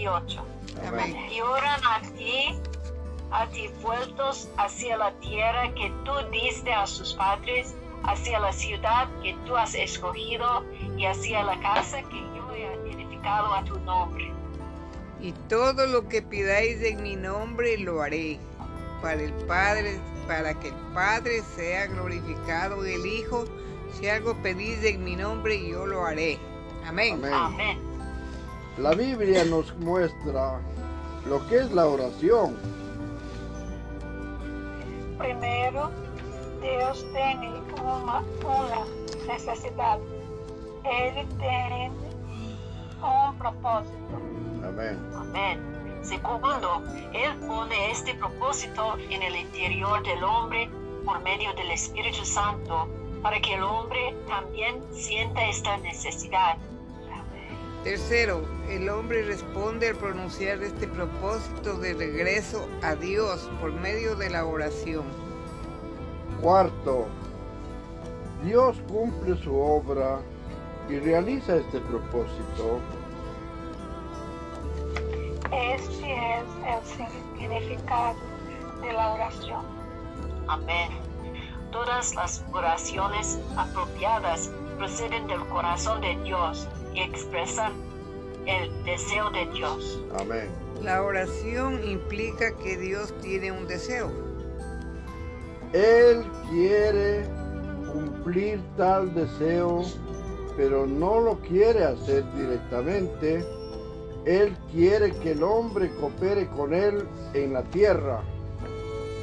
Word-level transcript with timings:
y 0.00 0.06
8. 0.06 0.44
Amén. 0.86 1.16
Y 1.30 1.40
oran 1.40 1.80
a 1.84 2.00
ti, 2.16 2.58
a 3.30 3.46
ti 3.48 3.68
vueltos 3.82 4.48
hacia 4.56 4.96
la 4.96 5.12
tierra 5.20 5.72
que 5.74 5.92
tú 6.04 6.12
diste 6.32 6.72
a 6.72 6.86
sus 6.86 7.14
padres, 7.14 7.74
hacia 8.04 8.40
la 8.40 8.52
ciudad 8.52 9.08
que 9.22 9.36
tú 9.46 9.56
has 9.56 9.74
escogido 9.74 10.64
y 10.96 11.04
hacia 11.04 11.42
la 11.42 11.60
casa 11.60 12.02
que 12.02 12.20
yo 12.34 12.50
he 12.54 12.92
edificado 12.92 13.52
a 13.54 13.64
tu 13.64 13.78
nombre. 13.80 14.32
Y 15.20 15.32
todo 15.48 15.86
lo 15.86 16.08
que 16.08 16.22
pidáis 16.22 16.82
en 16.82 17.02
mi 17.02 17.14
nombre 17.14 17.76
lo 17.76 18.00
haré, 18.00 18.38
para 19.02 19.20
el 19.22 19.32
Padre, 19.46 20.00
para 20.26 20.58
que 20.58 20.68
el 20.68 20.74
Padre 20.94 21.42
sea 21.56 21.86
glorificado 21.86 22.84
el 22.84 23.04
Hijo. 23.04 23.44
Si 23.92 24.08
algo 24.08 24.34
pedís 24.42 24.82
en 24.84 25.04
mi 25.04 25.16
nombre, 25.16 25.68
yo 25.68 25.84
lo 25.84 26.06
haré. 26.06 26.38
Amén. 26.86 27.14
Amén. 27.14 27.34
Amén. 27.34 27.89
La 28.80 28.94
Biblia 28.94 29.44
nos 29.44 29.76
muestra 29.76 30.58
lo 31.26 31.46
que 31.48 31.58
es 31.58 31.70
la 31.70 31.86
oración. 31.86 32.56
Primeiro, 35.18 35.90
Deus 36.62 37.04
tem 37.12 37.62
uma, 37.78 38.24
uma 38.42 38.86
necessidade. 39.26 40.02
Ele 40.82 41.26
tem 41.38 41.92
um 43.02 43.34
propósito. 43.34 44.16
Amén. 44.66 44.96
Amén. 45.14 45.60
Segundo, 46.02 46.82
Él 47.12 47.36
pone 47.46 47.90
este 47.90 48.14
propósito 48.14 48.96
en 49.10 49.22
el 49.22 49.36
interior 49.36 50.02
del 50.02 50.24
hombre 50.24 50.70
por 51.04 51.20
medio 51.20 51.52
del 51.52 51.70
Espíritu 51.72 52.24
Santo 52.24 52.88
para 53.22 53.38
que 53.40 53.56
el 53.56 53.62
hombre 53.62 54.16
también 54.26 54.82
sienta 54.90 55.46
esta 55.46 55.76
necesidad. 55.76 56.56
Tercero, 57.84 58.42
el 58.68 58.90
hombre 58.90 59.22
responde 59.22 59.88
al 59.88 59.96
pronunciar 59.96 60.62
este 60.62 60.86
propósito 60.86 61.78
de 61.78 61.94
regreso 61.94 62.68
a 62.82 62.94
Dios 62.94 63.48
por 63.58 63.72
medio 63.72 64.16
de 64.16 64.28
la 64.28 64.44
oración. 64.44 65.04
Cuarto, 66.42 67.06
Dios 68.44 68.76
cumple 68.86 69.34
su 69.42 69.56
obra 69.56 70.20
y 70.90 70.98
realiza 70.98 71.56
este 71.56 71.80
propósito. 71.80 72.80
Este 75.50 76.04
é 76.04 76.44
o 76.76 76.84
significado 76.84 78.18
da 78.92 79.12
oração. 79.14 79.64
Amén. 80.48 80.90
Todas 81.72 82.14
las 82.14 82.44
oraciones 82.52 83.38
apropiadas 83.56 84.50
proceden 84.76 85.26
del 85.28 85.40
corazón 85.46 86.00
de 86.02 86.16
Dios 86.24 86.68
y 86.94 87.00
expresan 87.00 87.72
el 88.46 88.84
deseo 88.84 89.30
de 89.30 89.46
Dios. 89.52 90.00
Amén. 90.18 90.48
La 90.82 91.02
oración 91.02 91.84
implica 91.84 92.56
que 92.56 92.76
Dios 92.76 93.12
tiene 93.20 93.52
un 93.52 93.66
deseo. 93.66 94.10
Él 95.72 96.24
quiere 96.48 97.24
cumplir 97.92 98.60
tal 98.76 99.14
deseo, 99.14 99.84
pero 100.56 100.86
no 100.86 101.20
lo 101.20 101.38
quiere 101.40 101.84
hacer 101.84 102.24
directamente. 102.34 103.44
Él 104.24 104.56
quiere 104.72 105.12
que 105.18 105.32
el 105.32 105.42
hombre 105.42 105.90
coopere 106.00 106.46
con 106.48 106.74
él 106.74 107.06
en 107.34 107.52
la 107.52 107.62
tierra. 107.64 108.22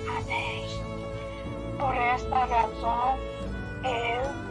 Amém. 0.08 0.58
Por 1.78 1.96
esta 1.96 2.46
razão, 2.46 3.18
ele 3.84 4.47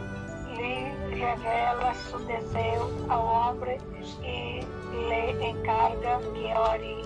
lhe 0.57 0.93
revela 1.09 1.93
seu 1.93 2.19
desejo 2.19 2.89
ao 3.09 3.25
homem 3.25 3.79
e 4.23 4.65
lhe 4.91 5.49
encarga 5.49 6.19
que 6.33 6.53
ore. 6.53 6.97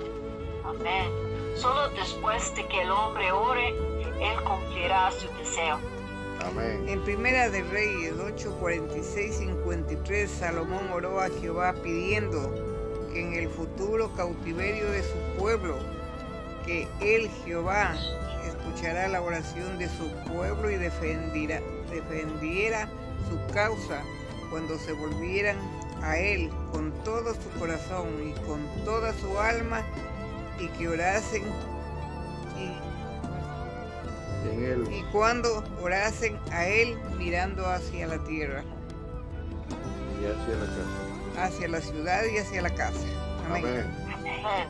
Amén. 0.63 1.11
Solo 1.55 1.89
después 1.89 2.53
de 2.55 2.65
que 2.67 2.81
el 2.81 2.91
hombre 2.91 3.31
ore, 3.31 3.69
Él 4.19 4.43
cumplirá 4.43 5.11
su 5.11 5.27
deseo. 5.37 5.79
Amén. 6.45 6.87
En 6.87 7.01
Primera 7.03 7.49
de 7.49 7.61
Reyes 7.63 8.13
8, 8.19 8.57
46, 8.59 9.35
53, 9.35 10.29
Salomón 10.29 10.91
oró 10.91 11.19
a 11.19 11.29
Jehová 11.29 11.73
pidiendo 11.83 12.51
que 13.13 13.21
en 13.21 13.33
el 13.33 13.49
futuro 13.49 14.09
cautiverio 14.15 14.89
de 14.89 15.03
su 15.03 15.17
pueblo, 15.37 15.77
que 16.65 16.87
él, 16.99 17.29
Jehová, 17.45 17.95
escuchará 18.45 19.07
la 19.07 19.21
oración 19.21 19.77
de 19.77 19.87
su 19.89 20.09
pueblo 20.31 20.71
y 20.71 20.77
defendiera, 20.77 21.61
defendiera 21.91 22.89
su 23.29 23.53
causa 23.53 24.01
cuando 24.49 24.77
se 24.77 24.93
volvieran 24.93 25.57
a 26.01 26.17
él 26.17 26.49
con 26.71 26.91
todo 27.03 27.33
su 27.35 27.49
corazón 27.59 28.07
y 28.29 28.33
con 28.45 28.59
toda 28.85 29.13
su 29.13 29.39
alma 29.39 29.81
y 30.59 30.67
que 30.69 30.87
orasen 30.89 31.43
y 32.57 34.47
En 34.49 34.65
él. 34.65 34.87
y 34.91 35.03
cuando 35.11 35.63
orasen 35.81 36.37
a 36.51 36.65
Él 36.65 36.97
mirando 37.17 37.65
hacia 37.67 38.07
la 38.07 38.17
tierra, 38.23 38.63
Y 40.19 40.25
hacia 40.25 40.55
la 40.55 40.65
casa. 40.65 41.45
hacia 41.45 41.67
la 41.67 41.81
ciudad 41.81 42.21
y 42.33 42.37
hacia 42.39 42.61
la 42.63 42.69
casa. 42.71 42.99
Amén. 43.47 43.65
Amén. 43.65 43.85
Amén. 44.45 44.67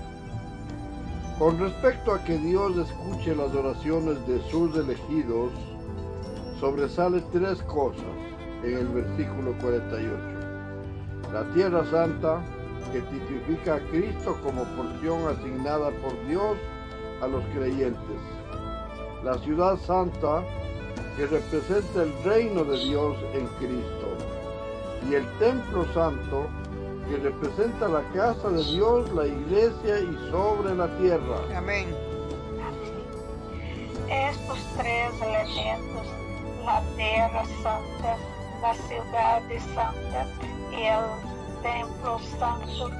Con 1.39 1.59
respecto 1.59 2.13
a 2.13 2.23
que 2.23 2.37
Dios 2.37 2.77
escuche 2.87 3.35
las 3.35 3.53
oraciones 3.55 4.25
de 4.27 4.41
sus 4.49 4.75
elegidos, 4.77 5.51
sobresale 6.59 7.21
tres 7.31 7.61
cosas 7.63 8.03
en 8.63 8.77
el 8.77 8.87
versículo 8.87 9.53
48. 9.61 10.13
La 11.33 11.43
tierra 11.53 11.85
santa, 11.89 12.41
que 12.91 13.01
tipifica 13.01 13.75
a 13.75 13.79
Cristo 13.89 14.37
como 14.43 14.63
porción 14.75 15.27
asignada 15.27 15.91
por 16.01 16.13
Dios 16.27 16.57
a 17.21 17.27
los 17.27 17.43
creyentes. 17.55 18.17
La 19.23 19.37
ciudad 19.39 19.77
santa, 19.77 20.43
que 21.15 21.27
representa 21.27 22.03
el 22.03 22.23
reino 22.23 22.63
de 22.63 22.77
Dios 22.79 23.15
en 23.33 23.47
Cristo. 23.59 24.07
Y 25.09 25.15
el 25.15 25.25
templo 25.39 25.85
santo, 25.93 26.47
que 27.09 27.17
representa 27.17 27.87
la 27.87 28.01
casa 28.13 28.49
de 28.49 28.63
Dios, 28.63 29.11
la 29.13 29.27
iglesia 29.27 29.99
y 29.99 30.31
sobre 30.31 30.75
la 30.75 30.87
tierra. 30.97 31.37
Amén. 31.55 31.87
Estes 34.09 34.63
três 34.77 35.21
elementos, 35.21 36.05
a 36.67 36.81
terra 36.97 37.45
santa, 37.63 38.17
a 38.63 38.73
cidade 38.73 39.59
santa 39.73 40.27
e 40.71 40.89
o 40.95 41.61
templo 41.61 42.19
santo, 42.37 42.91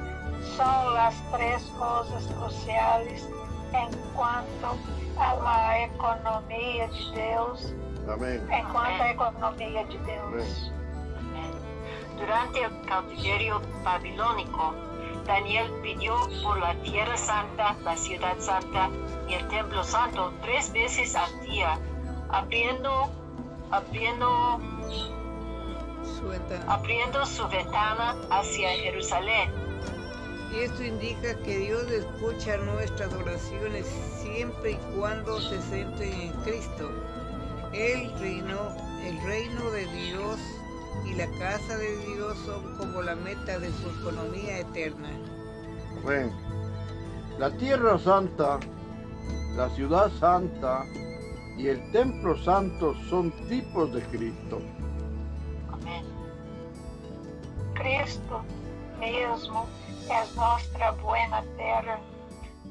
são 0.56 0.98
as 0.98 1.16
três 1.32 1.64
coisas 1.78 2.26
cruciais 2.28 3.30
enquanto 3.74 4.78
a 5.18 5.80
economia 5.80 6.88
de 6.88 7.12
Deus, 7.14 7.76
Amén. 8.08 8.42
enquanto 8.52 9.02
a 9.02 9.12
economia 9.12 9.86
de 9.86 9.98
Deus. 10.00 10.72
Durante 12.18 12.60
el 12.60 12.82
cautiverio 12.86 13.62
babilónico, 13.84 14.76
Daniel 15.26 15.72
pidió 15.82 16.16
por 16.44 16.60
la 16.60 16.76
tierra 16.76 17.16
santa, 17.18 17.76
la 17.84 17.96
ciudad 17.96 18.38
santa 18.40 18.90
y 19.28 19.36
el 19.36 19.48
templo 19.48 19.84
santo 19.84 20.34
tres 20.42 20.72
veces 20.74 21.16
al 21.16 21.42
día, 21.42 21.80
abriendo, 22.30 23.10
abriendo, 23.72 24.60
Suelta. 26.22 26.64
abriendo 26.68 27.26
su 27.26 27.48
ventana 27.48 28.16
hacia 28.30 28.70
Jerusalén. 28.70 29.50
Y 30.52 30.60
esto 30.60 30.84
indica 30.84 31.34
que 31.44 31.58
Dios 31.58 31.90
escucha 31.90 32.58
nuestras 32.58 33.14
oraciones 33.14 33.86
siempre 34.22 34.72
y 34.72 34.98
cuando 34.98 35.40
se 35.40 35.62
centren 35.62 36.14
en 36.14 36.32
Cristo. 36.44 36.92
El 37.74 38.12
reino, 38.20 38.76
el 39.06 39.22
reino 39.24 39.72
de 39.72 39.86
Dios 39.86 40.38
y 41.06 41.16
la 41.16 41.28
casa 41.40 41.78
de 41.78 41.98
Dios 42.06 42.38
son 42.46 42.78
como 42.78 43.02
la 43.02 43.16
meta 43.16 43.60
de 43.60 43.72
su 43.72 43.90
economía 44.02 44.60
eterna. 44.60 45.10
Amén. 46.04 46.32
La 47.40 47.50
tierra 47.58 47.98
santa, 47.98 48.60
la 49.56 49.70
ciudad 49.70 50.12
santa 50.20 50.86
y 51.58 51.68
el 51.68 51.92
templo 51.92 52.38
santo 52.44 52.94
son 53.10 53.32
tipos 53.48 53.94
de 53.94 54.02
Cristo. 54.04 54.62
Cristo 57.82 58.46
mesmo 59.00 59.68
é 60.08 60.24
nossa 60.36 60.92
buena 61.02 61.42
terra, 61.58 62.00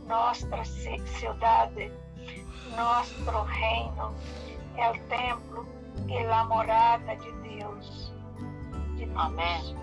nossa 0.06 0.64
ci- 0.64 1.02
cidade, 1.18 1.92
nosso 2.76 3.42
reino, 3.42 4.14
é 4.76 4.88
o 4.90 4.92
templo 5.08 5.66
e 6.06 6.16
a 6.24 6.44
morada 6.44 7.16
de 7.16 7.32
Deus. 7.42 8.14
De 8.96 9.06
Deus. 9.06 9.74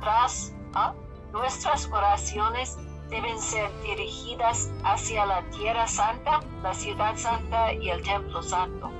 Tras- 0.00 0.54
ah, 0.74 0.94
nuestras 1.32 1.86
oraciones 1.92 2.78
deben 3.10 3.38
ser 3.38 3.70
dirigidas 3.82 4.72
hacia 4.82 5.26
la 5.26 5.42
tierra 5.50 5.86
santa, 5.86 6.40
la 6.62 6.72
ciudad 6.72 7.16
santa 7.16 7.74
y 7.74 7.90
el 7.90 8.02
templo 8.02 8.42
santo. 8.42 8.90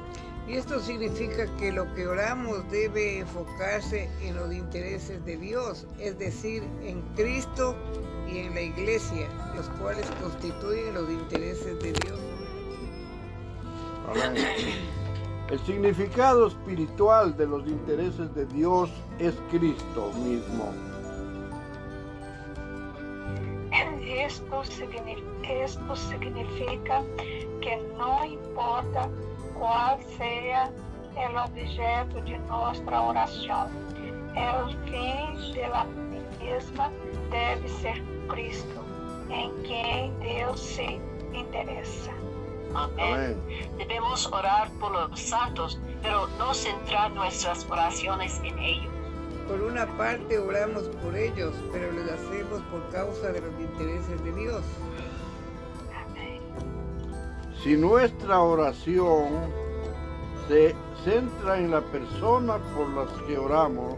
Y 0.48 0.54
esto 0.54 0.78
significa 0.78 1.46
que 1.56 1.72
lo 1.72 1.92
que 1.94 2.06
oramos 2.06 2.70
debe 2.70 3.18
enfocarse 3.18 4.08
en 4.22 4.36
los 4.36 4.54
intereses 4.54 5.24
de 5.24 5.36
Dios, 5.36 5.86
es 5.98 6.16
decir, 6.18 6.62
en 6.82 7.02
Cristo 7.16 7.74
y 8.30 8.38
en 8.38 8.54
la 8.54 8.60
iglesia, 8.60 9.28
los 9.56 9.68
cuales 9.70 10.06
constituyen 10.22 10.94
los 10.94 11.10
intereses 11.10 11.78
de 11.80 11.92
Dios. 11.92 12.20
El 15.50 15.58
significado 15.66 16.46
espiritual 16.46 17.36
de 17.36 17.46
los 17.46 17.66
intereses 17.66 18.32
de 18.34 18.46
Dios 18.46 18.90
es 19.18 19.34
Cristo 19.50 20.12
mismo. 20.24 20.72
Esto 24.26 24.62
esto 24.62 25.96
significa 25.96 27.02
que 27.60 27.76
no 27.96 28.24
importa 28.24 29.08
cuál 29.58 29.98
sea 30.16 30.70
el 31.16 31.36
objeto 31.36 32.20
de 32.22 32.38
nuestra 32.38 33.00
oración, 33.00 33.68
el 34.34 34.76
fin 34.84 35.54
de 35.54 35.68
la 35.68 35.84
misma 35.84 36.90
debe 37.30 37.68
ser 37.68 38.02
Cristo, 38.28 38.84
en 39.30 39.50
quien 39.62 40.20
Dios 40.20 40.60
se 40.60 41.00
interesa. 41.32 42.12
Amén. 42.74 43.40
Debemos 43.78 44.26
orar 44.26 44.70
por 44.78 44.92
los 44.92 45.18
santos, 45.18 45.78
pero 46.02 46.26
no 46.38 46.52
centrar 46.52 47.10
nuestras 47.12 47.64
oraciones 47.70 48.38
en 48.44 48.58
ellos. 48.58 48.92
Por 49.48 49.62
una 49.62 49.86
parte 49.96 50.38
oramos 50.38 50.82
por 51.02 51.16
ellos, 51.16 51.54
pero 51.72 51.90
lo 51.92 52.02
hacemos 52.02 52.60
por 52.70 52.86
causa 52.90 53.32
de 53.32 53.40
los 53.40 53.60
intereses 53.60 54.22
de 54.24 54.32
Dios. 54.32 54.62
Si 57.66 57.76
nuestra 57.76 58.42
oración 58.42 59.26
se 60.46 60.76
centra 61.02 61.58
en 61.58 61.72
la 61.72 61.80
persona 61.80 62.58
por 62.76 62.88
las 62.90 63.10
que 63.22 63.36
oramos, 63.36 63.96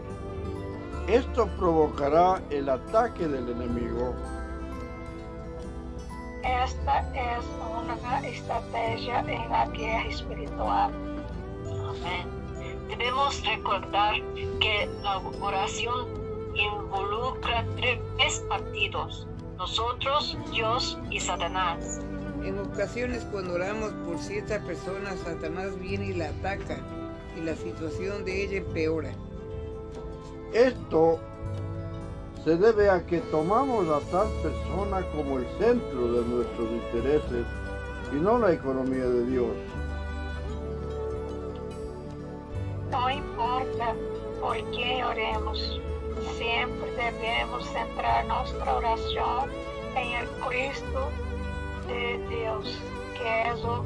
esto 1.07 1.47
provocará 1.55 2.41
el 2.49 2.67
ataque 2.67 3.27
del 3.27 3.47
enemigo. 3.47 4.15
Esta 6.41 7.01
es 7.13 7.45
una 7.79 8.27
estrategia 8.27 9.19
en 9.19 9.51
la 9.51 9.67
guerra 9.67 10.07
espiritual. 10.07 10.91
Amén. 11.67 12.87
Debemos 12.87 13.45
recordar 13.45 14.15
que 14.59 14.89
la 15.03 15.19
oración 15.19 16.07
involucra 16.55 17.63
tres 17.75 18.39
partidos, 18.49 19.27
nosotros, 19.59 20.35
Dios 20.51 20.97
y 21.11 21.19
Satanás. 21.19 22.01
En 22.43 22.57
ocasiones 22.57 23.25
cuando 23.31 23.55
oramos 23.55 23.91
por 24.05 24.17
cierta 24.17 24.59
persona, 24.59 25.15
Satanás 25.17 25.77
viene 25.79 26.07
y 26.07 26.13
la 26.13 26.29
ataca 26.29 26.77
y 27.37 27.41
la 27.41 27.55
situación 27.55 28.23
de 28.23 28.43
ella 28.43 28.57
empeora. 28.57 29.11
Esto 30.53 31.19
se 32.43 32.55
debe 32.55 32.89
a 32.89 33.05
que 33.05 33.19
tomamos 33.19 33.87
a 33.89 33.99
tal 34.09 34.27
persona 34.41 35.05
como 35.11 35.39
el 35.39 35.47
centro 35.59 36.13
de 36.13 36.27
nuestros 36.27 36.71
intereses 36.71 37.45
y 38.11 38.15
no 38.15 38.39
la 38.39 38.53
economía 38.53 39.05
de 39.05 39.25
Dios. 39.25 39.51
No 42.89 43.09
importa 43.11 43.93
por 44.39 44.55
qué 44.71 45.03
oremos, 45.03 45.81
siempre 46.37 46.91
debemos 46.95 47.67
centrar 47.69 48.25
nuestra 48.25 48.75
oración 48.75 49.49
en 49.95 50.13
el 50.13 50.27
Cristo 50.47 51.09
de 51.89 52.27
Dios, 52.29 52.79
que 53.17 53.49
es 53.49 53.61
lo 53.61 53.83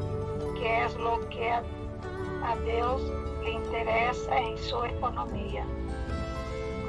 que, 0.56 0.86
es 0.86 0.96
lo 0.96 1.30
que 1.30 1.52
a 1.52 2.56
Dios 2.66 3.02
le 3.44 3.52
interesa 3.52 4.38
en 4.38 4.58
su 4.58 4.84
economía. 4.84 5.66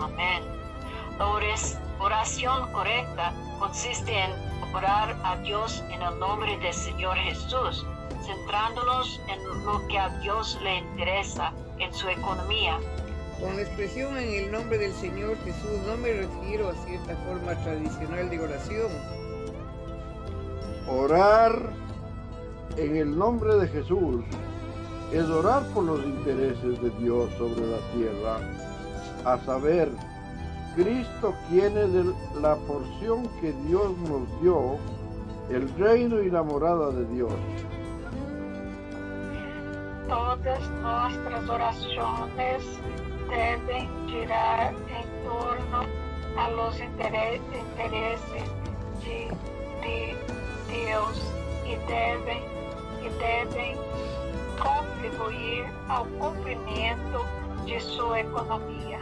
Amén. 0.00 0.42
La 1.18 1.28
oración 2.00 2.72
correcta 2.72 3.32
consiste 3.60 4.12
en 4.12 4.30
orar 4.74 5.16
a 5.22 5.36
Dios 5.36 5.82
en 5.90 6.02
el 6.02 6.18
nombre 6.18 6.58
del 6.58 6.74
Señor 6.74 7.16
Jesús, 7.16 7.86
centrándonos 8.24 9.20
en 9.28 9.64
lo 9.64 9.86
que 9.86 9.98
a 9.98 10.08
Dios 10.20 10.58
le 10.62 10.78
interesa 10.78 11.52
en 11.78 11.94
su 11.94 12.08
economía. 12.08 12.78
Con 13.40 13.56
la 13.56 13.62
expresión 13.62 14.16
en 14.16 14.44
el 14.44 14.52
nombre 14.52 14.78
del 14.78 14.92
Señor 14.94 15.36
Jesús 15.44 15.80
no 15.86 15.96
me 15.96 16.12
refiero 16.12 16.70
a 16.70 16.74
cierta 16.86 17.16
forma 17.16 17.54
tradicional 17.62 18.28
de 18.30 18.40
oración. 18.40 19.23
Orar 20.88 21.70
en 22.76 22.96
el 22.96 23.16
nombre 23.16 23.54
de 23.56 23.68
Jesús 23.68 24.22
es 25.12 25.24
orar 25.30 25.62
por 25.72 25.84
los 25.84 26.04
intereses 26.04 26.82
de 26.82 26.90
Dios 26.98 27.30
sobre 27.38 27.66
la 27.66 27.78
tierra, 27.94 28.38
a 29.24 29.38
saber, 29.44 29.88
Cristo 30.74 31.32
tiene 31.48 31.86
la 32.40 32.56
porción 32.56 33.28
que 33.40 33.52
Dios 33.66 33.96
nos 34.08 34.42
dio, 34.42 34.76
el 35.50 35.72
reino 35.76 36.20
y 36.20 36.30
la 36.30 36.42
morada 36.42 36.90
de 36.90 37.06
Dios. 37.14 37.32
Todas 40.08 40.70
nuestras 40.82 41.48
oraciones 41.48 42.62
deben 43.30 44.08
girar 44.08 44.74
en 44.74 45.24
torno 45.24 45.84
a 46.36 46.50
los 46.50 46.78
intereses 46.78 47.40
de, 47.80 49.28
de 49.80 50.33
Y 51.66 51.76
deben, 51.86 52.42
y 53.00 53.08
deben 53.18 53.76
contribuir 54.62 55.64
al 55.88 56.06
cumplimiento 56.18 57.24
de 57.64 57.80
su 57.80 58.14
economía. 58.14 59.00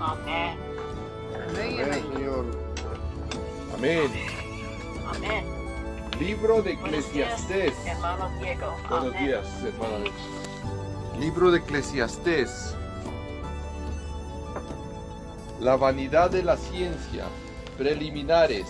Amén. 0.00 0.58
Amén, 1.48 2.04
Señor. 2.12 2.44
Amén. 3.74 4.12
Amén. 5.14 5.44
Libro 6.20 6.60
de 6.62 6.76
Buenos 6.76 7.12
días, 7.12 7.40
Eclesiastés. 7.40 7.86
hermano 7.86 8.30
Diego. 8.38 8.76
Buenos 8.88 9.14
Amén. 9.14 9.26
días, 9.26 9.46
hermanos. 9.64 10.10
Libro 11.18 11.50
de 11.50 11.58
Eclesiastés. 11.58 12.76
La 15.58 15.76
vanidad 15.76 16.30
de 16.30 16.42
la 16.42 16.56
ciencia. 16.56 17.24
Preliminares. 17.78 18.66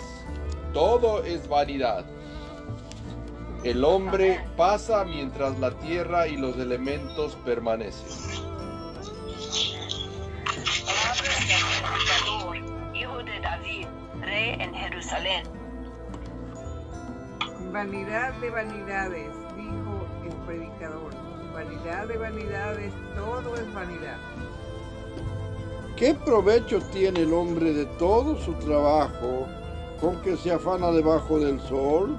Todo 0.72 1.22
es 1.22 1.46
vanidad. 1.48 2.04
El 3.62 3.84
hombre 3.84 4.40
pasa 4.56 5.04
mientras 5.04 5.58
la 5.58 5.70
tierra 5.80 6.26
y 6.26 6.38
los 6.38 6.56
elementos 6.56 7.36
permanecen. 7.44 8.08
Palabras 10.86 11.46
del 11.46 11.62
predicador, 11.82 12.56
hijo 12.96 13.18
de 13.18 13.40
David, 13.40 13.86
rey 14.22 14.56
en 14.58 14.74
Jerusalén. 14.74 15.42
Vanidad 17.70 18.32
de 18.40 18.50
vanidades, 18.50 19.30
dijo 19.54 20.06
el 20.24 20.34
predicador. 20.46 21.12
Vanidad 21.52 22.08
de 22.08 22.16
vanidades, 22.16 22.94
todo 23.14 23.54
es 23.56 23.74
vanidad. 23.74 24.18
¿Qué 25.96 26.14
provecho 26.14 26.80
tiene 26.92 27.20
el 27.20 27.32
hombre 27.34 27.74
de 27.74 27.84
todo 27.98 28.36
su 28.38 28.54
trabajo 28.54 29.46
con 30.02 30.20
que 30.22 30.36
se 30.36 30.52
afana 30.52 30.90
debajo 30.90 31.38
del 31.38 31.60
sol? 31.60 32.18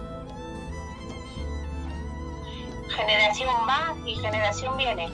Generación 2.96 3.54
va 3.68 3.94
y 4.08 4.16
generación 4.16 4.78
viene, 4.78 5.10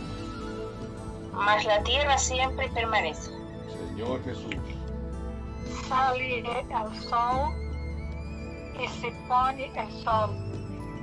mas 1.34 1.66
la 1.66 1.82
tierra 1.82 2.16
siempre 2.20 2.70
permanece. 2.70 3.32
Señor 3.88 4.24
Jesús. 4.24 4.56
Sale 5.88 6.42
el 6.42 7.02
sol 7.02 7.50
y 8.80 8.88
se 8.88 9.12
pone 9.28 9.72
el 9.76 10.04
sol 10.04 10.30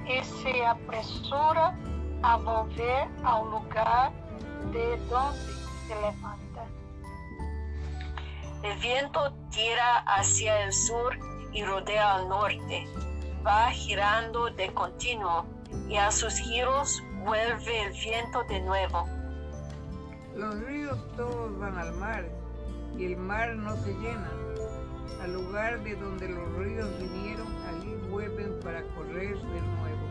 y 0.07 0.25
se 0.25 0.65
apresura 0.65 1.77
a 2.23 2.37
volver 2.37 3.09
al 3.25 3.51
lugar 3.51 4.13
de 4.73 4.97
donde 5.09 5.53
se 5.89 5.95
levanta. 5.97 6.65
El 8.63 8.79
viento 8.79 9.33
tira 9.51 9.99
hacia 10.07 10.65
el 10.65 10.73
sur 10.73 11.36
y 11.57 11.65
rodea 11.65 12.17
al 12.17 12.29
norte. 12.29 12.87
Va 13.45 13.71
girando 13.71 14.51
de 14.51 14.73
continuo 14.75 15.47
y 15.89 15.97
a 15.97 16.13
sus 16.13 16.35
giros 16.35 17.03
vuelve 17.25 17.85
el 17.85 17.93
viento 17.93 18.45
de 18.45 18.61
nuevo. 18.61 19.05
Los 20.35 20.55
ríos 20.61 20.99
todos 21.17 21.59
van 21.59 21.79
al 21.79 21.95
mar 21.95 22.29
y 22.99 23.07
el 23.07 23.17
mar 23.17 23.57
no 23.57 23.75
se 23.83 23.95
llena. 23.95 24.31
Al 25.23 25.33
lugar 25.33 25.83
de 25.83 25.97
donde 25.97 26.29
los 26.29 26.53
ríos 26.57 26.89
vinieron, 26.99 27.47
allí 27.69 27.95
vuelven 28.11 28.61
para 28.63 28.83
correr 28.95 29.35
de 29.35 29.61
nuevo. 29.61 30.07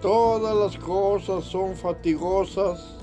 Todas 0.00 0.56
las 0.56 0.82
cosas 0.82 1.44
son 1.44 1.76
fatigosas, 1.76 2.96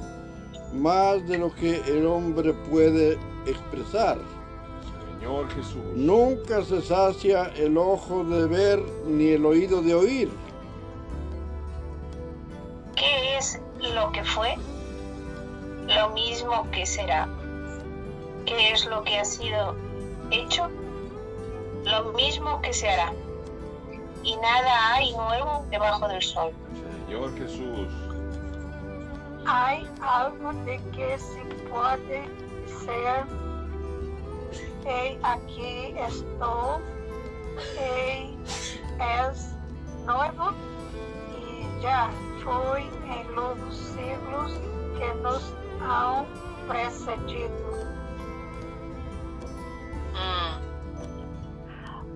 más 0.73 1.27
de 1.27 1.37
lo 1.37 1.53
que 1.53 1.81
el 1.87 2.07
hombre 2.07 2.53
puede 2.53 3.13
expresar. 3.45 4.17
Señor 5.21 5.47
Jesús. 5.49 5.83
Nunca 5.93 6.63
se 6.63 6.81
sacia 6.81 7.51
el 7.55 7.77
ojo 7.77 8.23
de 8.23 8.47
ver 8.47 8.79
ni 9.05 9.29
el 9.29 9.45
oído 9.45 9.83
de 9.83 9.93
oír. 9.93 10.31
¿Qué 12.95 13.37
es 13.37 13.61
lo 13.77 14.11
que 14.11 14.23
fue, 14.23 14.55
lo 15.85 16.09
mismo 16.09 16.67
que 16.71 16.87
será. 16.87 17.29
¿Qué 18.47 18.71
es 18.71 18.83
lo 18.87 19.03
que 19.03 19.19
ha 19.19 19.25
sido 19.25 19.75
hecho? 20.31 20.69
Lo 21.85 22.13
mismo 22.13 22.59
que 22.61 22.73
se 22.73 22.89
hará. 22.89 23.13
Y 24.23 24.35
nada 24.37 24.93
hay 24.95 25.11
nuevo 25.13 25.65
debajo 25.69 26.07
del 26.07 26.21
sol. 26.23 26.51
Señor 27.05 27.37
Jesús. 27.37 27.87
Hay 29.45 29.87
algo 30.01 30.51
de 30.65 30.79
que 30.95 31.19
se 31.19 31.43
puede 31.69 32.25
ser. 32.85 33.40
Hey, 34.83 35.19
aquí 35.21 35.93
estoy. 35.95 36.81
Hey, 37.77 38.35
es 38.99 39.53
nuevo 40.05 40.53
y 41.37 41.81
ya 41.83 42.09
fue 42.43 42.81
en 42.81 43.35
los 43.35 43.57
siglos 43.77 44.59
que 44.97 45.13
nos 45.21 45.53
han 45.81 46.25
precedido. 46.67 47.49
Mm. 50.13 50.61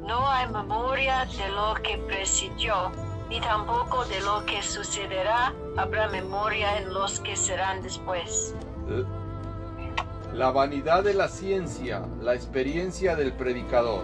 No 0.08 0.28
hay 0.28 0.48
memoria 0.48 1.26
de 1.26 1.50
lo 1.50 1.76
que 1.76 2.00
presidió, 2.08 2.92
ni 3.30 3.40
tampoco 3.42 4.06
de 4.06 4.22
lo 4.22 4.44
que 4.46 4.64
sucederá. 4.64 5.54
Habrá 5.78 6.08
memoria 6.08 6.80
en 6.80 6.92
los 6.94 7.20
que 7.20 7.36
serán 7.36 7.84
después. 7.84 8.56
La 10.36 10.52
vanidad 10.52 11.06
de 11.06 11.14
la 11.14 11.30
ciencia, 11.30 12.02
la 12.22 12.36
experiencia 12.36 13.16
del 13.16 13.32
predicador. 13.32 14.04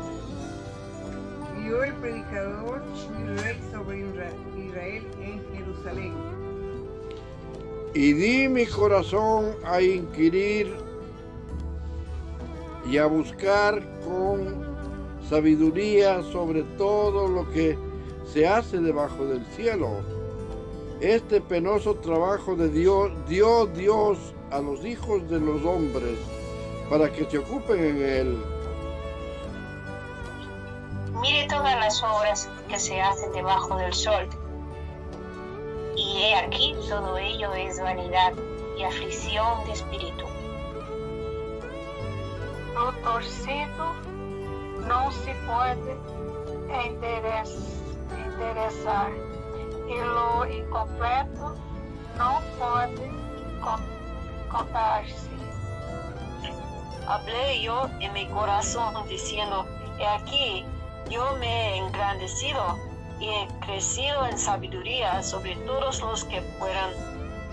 Vio 1.60 1.84
el 1.84 1.94
predicador 1.96 2.82
mi 3.18 3.36
rey 3.42 3.60
sobre 3.70 4.00
Israel 4.00 5.08
en 5.22 5.44
Jerusalén. 5.54 6.14
Y 7.94 8.14
di 8.14 8.48
mi 8.48 8.66
corazón 8.66 9.58
a 9.66 9.82
inquirir 9.82 10.74
y 12.90 12.98
a 12.98 13.08
buscar 13.08 13.86
con 14.06 14.66
sabiduría 15.30 16.24
sobre 16.24 16.64
todo 16.78 17.28
lo 17.28 17.52
que 17.52 17.78
se 18.26 18.48
hace 18.48 18.80
debajo 18.80 19.26
del 19.26 19.46
cielo. 19.48 19.90
Este 21.02 21.42
penoso 21.42 21.96
trabajo 21.96 22.56
de 22.56 22.70
Dios 22.70 23.12
dio 23.28 23.66
Dios 23.66 24.34
a 24.52 24.60
los 24.60 24.84
hijos 24.86 25.28
de 25.30 25.40
los 25.40 25.64
hombres 25.64 26.20
para 26.90 27.12
que 27.12 27.26
se 27.26 27.38
ocupen 27.40 27.80
en 27.80 28.02
él. 28.02 28.38
Mire 31.22 31.48
todas 31.48 31.76
las 31.78 32.04
obras 32.04 32.50
que 32.68 32.78
se 32.78 33.02
hacen 33.02 33.32
debajo 33.32 33.78
del 33.78 33.94
sol. 33.94 34.28
Y 35.96 36.24
he 36.24 36.36
aquí 36.36 36.76
todo 36.90 37.18
ello 37.18 37.54
es 37.54 37.80
vanidad 37.80 38.34
y 38.78 38.84
aflicción 38.84 39.64
de 39.66 39.72
espíritu. 39.72 40.26
Lo 42.74 42.92
torcido 43.04 43.94
no 44.88 45.12
se 45.12 45.34
puede 45.46 45.96
enderezar 48.18 49.12
y 49.88 49.96
lo 49.98 50.46
incompleto 50.46 51.56
no 52.18 52.42
puede 52.58 53.12
contarse. 54.52 55.30
Hablé 57.08 57.62
yo 57.62 57.90
en 58.00 58.14
mi 58.14 58.28
corazón 58.28 59.08
diciendo, 59.08 59.66
he 60.00 60.06
aquí, 60.06 60.66
yo 61.10 61.36
me 61.40 61.48
he 61.48 61.78
engrandecido 61.78 62.78
y 63.20 63.30
he 63.30 63.48
crecido 63.66 64.26
en 64.28 64.38
sabiduría 64.38 65.22
sobre 65.24 65.56
todos 65.68 66.02
los 66.02 66.24
que 66.26 66.42
fueran 66.60 66.90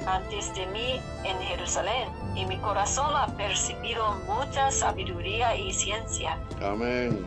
antes 0.06 0.54
de 0.54 0.66
mí 0.66 1.00
en 1.24 1.38
Jerusalén, 1.40 2.08
y 2.34 2.46
mi 2.46 2.56
corazón 2.58 3.14
ha 3.14 3.26
percibido 3.36 4.14
mucha 4.26 4.70
sabiduría 4.70 5.56
y 5.56 5.72
ciencia. 5.72 6.38
Amén. 6.62 7.26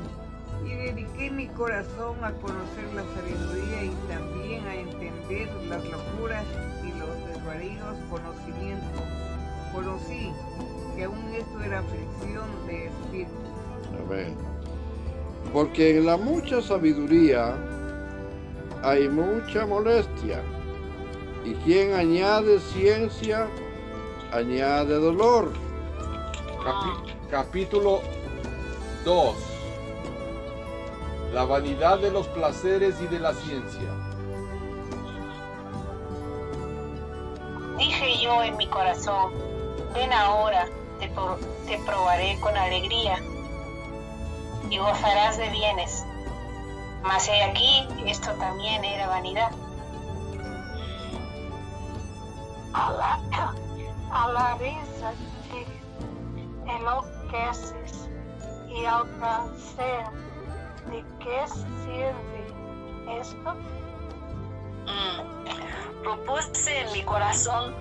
Y 0.66 0.70
dediqué 0.70 1.30
mi 1.32 1.48
corazón 1.48 2.24
a 2.24 2.32
conocer 2.32 2.86
la 2.96 3.04
sabiduría 3.16 3.84
y 3.84 3.96
también 4.08 4.66
a 4.68 4.75
entender 4.75 5.54
las 5.68 5.84
locuras 5.84 6.46
y 6.84 6.98
los 6.98 7.28
desvaríos 7.28 7.98
conocimientos. 8.10 9.30
Conocí 9.74 10.32
que 10.96 11.04
aún 11.06 11.34
esto 11.34 11.62
era 11.63 11.80
aflicción 11.80 12.46
de 12.68 12.86
espíritu. 12.88 13.32
Amén. 14.06 14.36
Porque 15.54 15.98
en 15.98 16.06
la 16.06 16.18
mucha 16.18 16.62
sabiduría 16.62 17.56
hay 18.84 19.08
mucha 19.10 19.66
molestia. 19.66 20.42
Y 21.44 21.54
quien 21.56 21.94
añade 21.94 22.60
ciencia, 22.60 23.48
añade 24.32 24.96
dolor. 25.00 25.51
Capi- 26.63 27.13
capítulo 27.30 28.01
2. 29.06 29.36
La 31.34 31.46
vanidad 31.46 31.98
de 32.00 32.12
los 32.12 32.28
placeres 32.28 32.96
y 33.01 33.08
de 33.08 33.20
la 33.20 33.34
ciencia. 33.34 33.90
Dije 37.78 38.24
yo 38.24 38.44
en 38.44 38.58
mi 38.58 38.68
corazón, 38.68 39.32
ven 39.93 40.12
ahora, 40.13 40.67
te, 41.00 41.07
pro- 41.10 41.39
te 41.67 41.77
probaré 41.79 42.39
con 42.39 42.55
alegría 42.57 43.17
y 44.69 44.77
gozarás 44.77 45.38
de 45.38 45.50
bienes. 45.50 46.05
Mas 47.03 47.27
he 47.27 47.43
aquí, 47.43 47.88
esto 48.05 48.31
también 48.36 48.83
era 48.83 49.07
vanidad. 49.07 49.51
A 52.74 52.91
la, 52.91 53.19
a 54.12 54.27
la 54.31 54.55
risa 54.55 55.13
te 55.50 56.71
enloqueces 56.71 58.10
y 58.69 58.86
al 58.86 59.05
placer, 59.17 60.05
¿de 60.89 61.03
qué 61.19 61.48
sirve 61.48 63.19
esto? 63.19 63.53
Mm. 64.86 66.03
Propuse 66.03 66.81
en 66.81 66.91
mi 66.93 67.03
corazón 67.03 67.75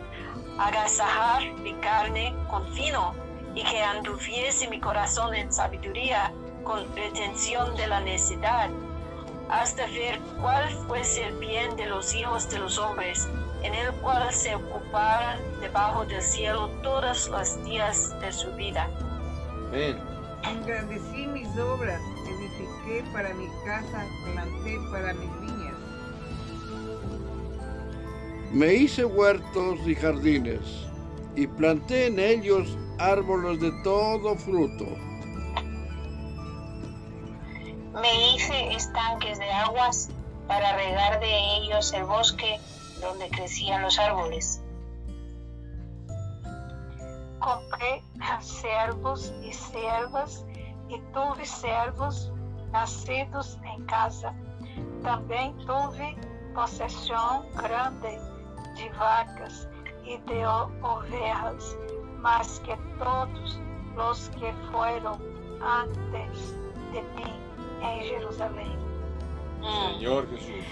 agasajar 0.60 1.42
mi 1.62 1.72
carne 1.74 2.34
con 2.50 2.66
fino 2.74 3.14
y 3.54 3.64
que 3.64 3.82
anduviese 3.82 4.68
mi 4.68 4.78
corazón 4.78 5.34
en 5.34 5.50
sabiduría 5.50 6.32
con 6.64 6.84
retención 6.94 7.74
de 7.76 7.86
la 7.86 8.00
necesidad, 8.00 8.68
hasta 9.48 9.86
ver 9.86 10.20
cuál 10.40 10.70
fuese 10.86 11.24
el 11.24 11.36
bien 11.38 11.74
de 11.76 11.86
los 11.86 12.14
hijos 12.14 12.48
de 12.50 12.58
los 12.58 12.78
hombres, 12.78 13.26
en 13.62 13.74
el 13.74 13.92
cual 13.94 14.32
se 14.32 14.54
ocuparan 14.54 15.38
debajo 15.60 16.04
del 16.04 16.22
cielo 16.22 16.68
todos 16.82 17.28
los 17.28 17.64
días 17.64 18.14
de 18.20 18.30
su 18.30 18.52
vida. 18.52 18.88
Amén. 19.68 19.98
Engrandecí 20.44 21.26
mis 21.26 21.48
obras, 21.58 22.00
edifiqué 22.26 23.04
para 23.12 23.32
mi 23.34 23.48
casa, 23.64 24.04
planté 24.32 24.78
para 24.92 25.14
mis 25.14 25.40
viñas. 25.40 25.69
Me 28.52 28.74
hice 28.74 29.04
huertos 29.04 29.78
y 29.86 29.94
jardines 29.94 30.88
y 31.36 31.46
planté 31.46 32.06
en 32.08 32.18
ellos 32.18 32.76
árboles 32.98 33.60
de 33.60 33.70
todo 33.84 34.34
fruto. 34.34 34.86
Me 37.94 38.34
hice 38.34 38.72
estanques 38.74 39.38
de 39.38 39.48
aguas 39.52 40.10
para 40.48 40.76
regar 40.76 41.20
de 41.20 41.58
ellos 41.58 41.92
el 41.92 42.02
bosque 42.02 42.58
donde 43.00 43.28
crecían 43.28 43.82
los 43.82 43.96
árboles. 44.00 44.60
Compré 47.38 48.02
servos 48.40 49.32
y 49.44 49.52
siervas 49.52 50.44
y 50.88 50.98
tuve 51.12 51.46
servos 51.46 52.32
nacidos 52.72 53.60
en 53.76 53.86
casa. 53.86 54.34
También 55.04 55.56
tuve 55.58 56.16
posesión 56.52 57.46
grande 57.54 58.18
de 58.80 58.88
vacas 58.98 59.68
y 60.04 60.16
de 60.30 60.46
ovejas, 60.46 61.76
más 62.18 62.60
que 62.60 62.76
todos 62.98 63.60
los 63.96 64.30
que 64.30 64.52
fueron 64.72 65.20
antes 65.62 66.54
de 66.92 67.02
mí 67.02 67.32
en 67.82 68.00
Jerusalén. 68.00 68.78
Mm. 69.60 69.92
Señor 69.94 70.30
Jesús. 70.30 70.64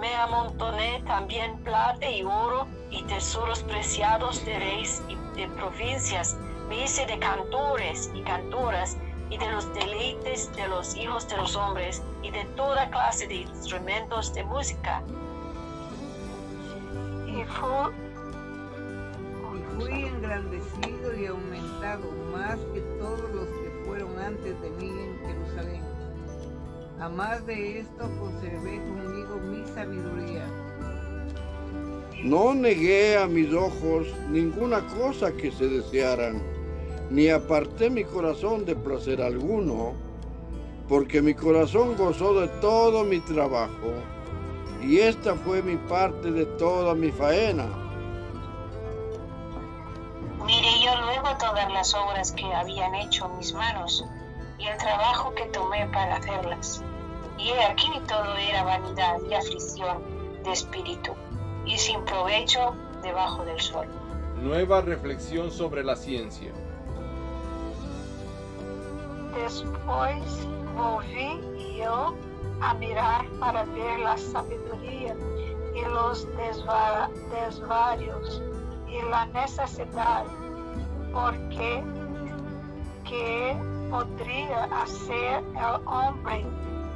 Me 0.00 0.14
amontoné 0.14 1.02
también 1.06 1.56
plata 1.64 2.08
y 2.08 2.22
oro 2.22 2.66
y 2.90 3.02
tesoros 3.04 3.62
preciados 3.62 4.44
de 4.44 4.58
reyes 4.58 5.02
y 5.08 5.16
de 5.36 5.48
provincias. 5.56 6.36
Me 6.68 6.84
hice 6.84 7.06
de 7.06 7.18
cantores 7.18 8.10
y 8.14 8.20
cantoras 8.22 8.96
y 9.30 9.38
de 9.38 9.50
los 9.50 9.72
deleites 9.74 10.54
de 10.54 10.68
los 10.68 10.94
hijos 10.96 11.26
de 11.28 11.38
los 11.38 11.56
hombres 11.56 12.02
y 12.22 12.30
de 12.30 12.44
toda 12.56 12.88
clase 12.90 13.26
de 13.26 13.36
instrumentos 13.36 14.32
de 14.34 14.44
música. 14.44 15.02
Y 17.36 17.44
fu- 17.44 17.92
Y 19.56 19.80
fui 19.82 20.04
engrandecido 20.04 21.14
y 21.18 21.26
aumentado 21.26 22.10
más 22.32 22.58
que 22.72 22.80
todos 22.98 23.30
los 23.34 23.46
que 23.48 23.70
fueron 23.84 24.18
antes 24.18 24.60
de 24.62 24.70
mí 24.70 24.88
en 24.88 25.18
Jerusalén. 25.26 25.82
A 27.00 27.08
más 27.10 27.44
de 27.46 27.80
esto 27.80 28.08
conservé 28.18 28.78
conmigo 28.84 29.36
mi 29.50 29.64
sabiduría. 29.74 30.46
No 32.24 32.54
negué 32.54 33.18
a 33.18 33.26
mis 33.26 33.52
ojos 33.52 34.06
ninguna 34.30 34.80
cosa 34.98 35.30
que 35.32 35.52
se 35.52 35.68
desearan, 35.68 36.42
ni 37.10 37.28
aparté 37.28 37.90
mi 37.90 38.04
corazón 38.04 38.64
de 38.64 38.74
placer 38.74 39.20
alguno, 39.20 39.92
porque 40.88 41.20
mi 41.20 41.34
corazón 41.34 41.96
gozó 41.96 42.40
de 42.40 42.48
todo 42.60 43.04
mi 43.04 43.20
trabajo, 43.20 43.92
y 44.80 44.98
esta 44.98 45.34
fue 45.34 45.62
mi 45.62 45.76
parte 45.76 46.30
de 46.30 46.44
toda 46.44 46.94
mi 46.94 47.10
faena. 47.10 47.66
Miré 50.44 50.80
yo 50.84 50.94
luego 51.00 51.36
todas 51.38 51.72
las 51.72 51.94
obras 51.94 52.32
que 52.32 52.44
habían 52.52 52.94
hecho 52.94 53.28
mis 53.30 53.52
manos 53.52 54.04
y 54.58 54.66
el 54.66 54.76
trabajo 54.78 55.34
que 55.34 55.46
tomé 55.46 55.86
para 55.88 56.16
hacerlas. 56.16 56.82
Y 57.38 57.48
he 57.48 57.64
aquí 57.64 57.90
todo 58.06 58.36
era 58.36 58.62
vanidad 58.62 59.18
y 59.28 59.34
aflicción 59.34 60.02
de 60.44 60.52
espíritu 60.52 61.12
y 61.64 61.76
sin 61.76 62.04
provecho 62.04 62.74
debajo 63.02 63.44
del 63.44 63.60
sol. 63.60 63.86
Nueva 64.40 64.82
reflexión 64.82 65.50
sobre 65.50 65.82
la 65.82 65.96
ciencia. 65.96 66.52
Después 69.34 70.46
volví 70.76 71.76
yo 71.76 72.14
a 72.60 72.74
mirar 72.74 73.26
para 73.40 73.64
ver 73.64 73.98
la 74.00 74.16
sabiduría 74.16 75.14
y 75.74 75.82
los 75.92 76.26
desva- 76.36 77.08
desvarios 77.30 78.42
y 78.88 79.02
la 79.10 79.26
necesidad, 79.26 80.24
porque 81.12 81.82
que 83.04 83.56
podría 83.90 84.64
hacer 84.82 85.44
el 85.54 85.86
hombre 85.86 86.44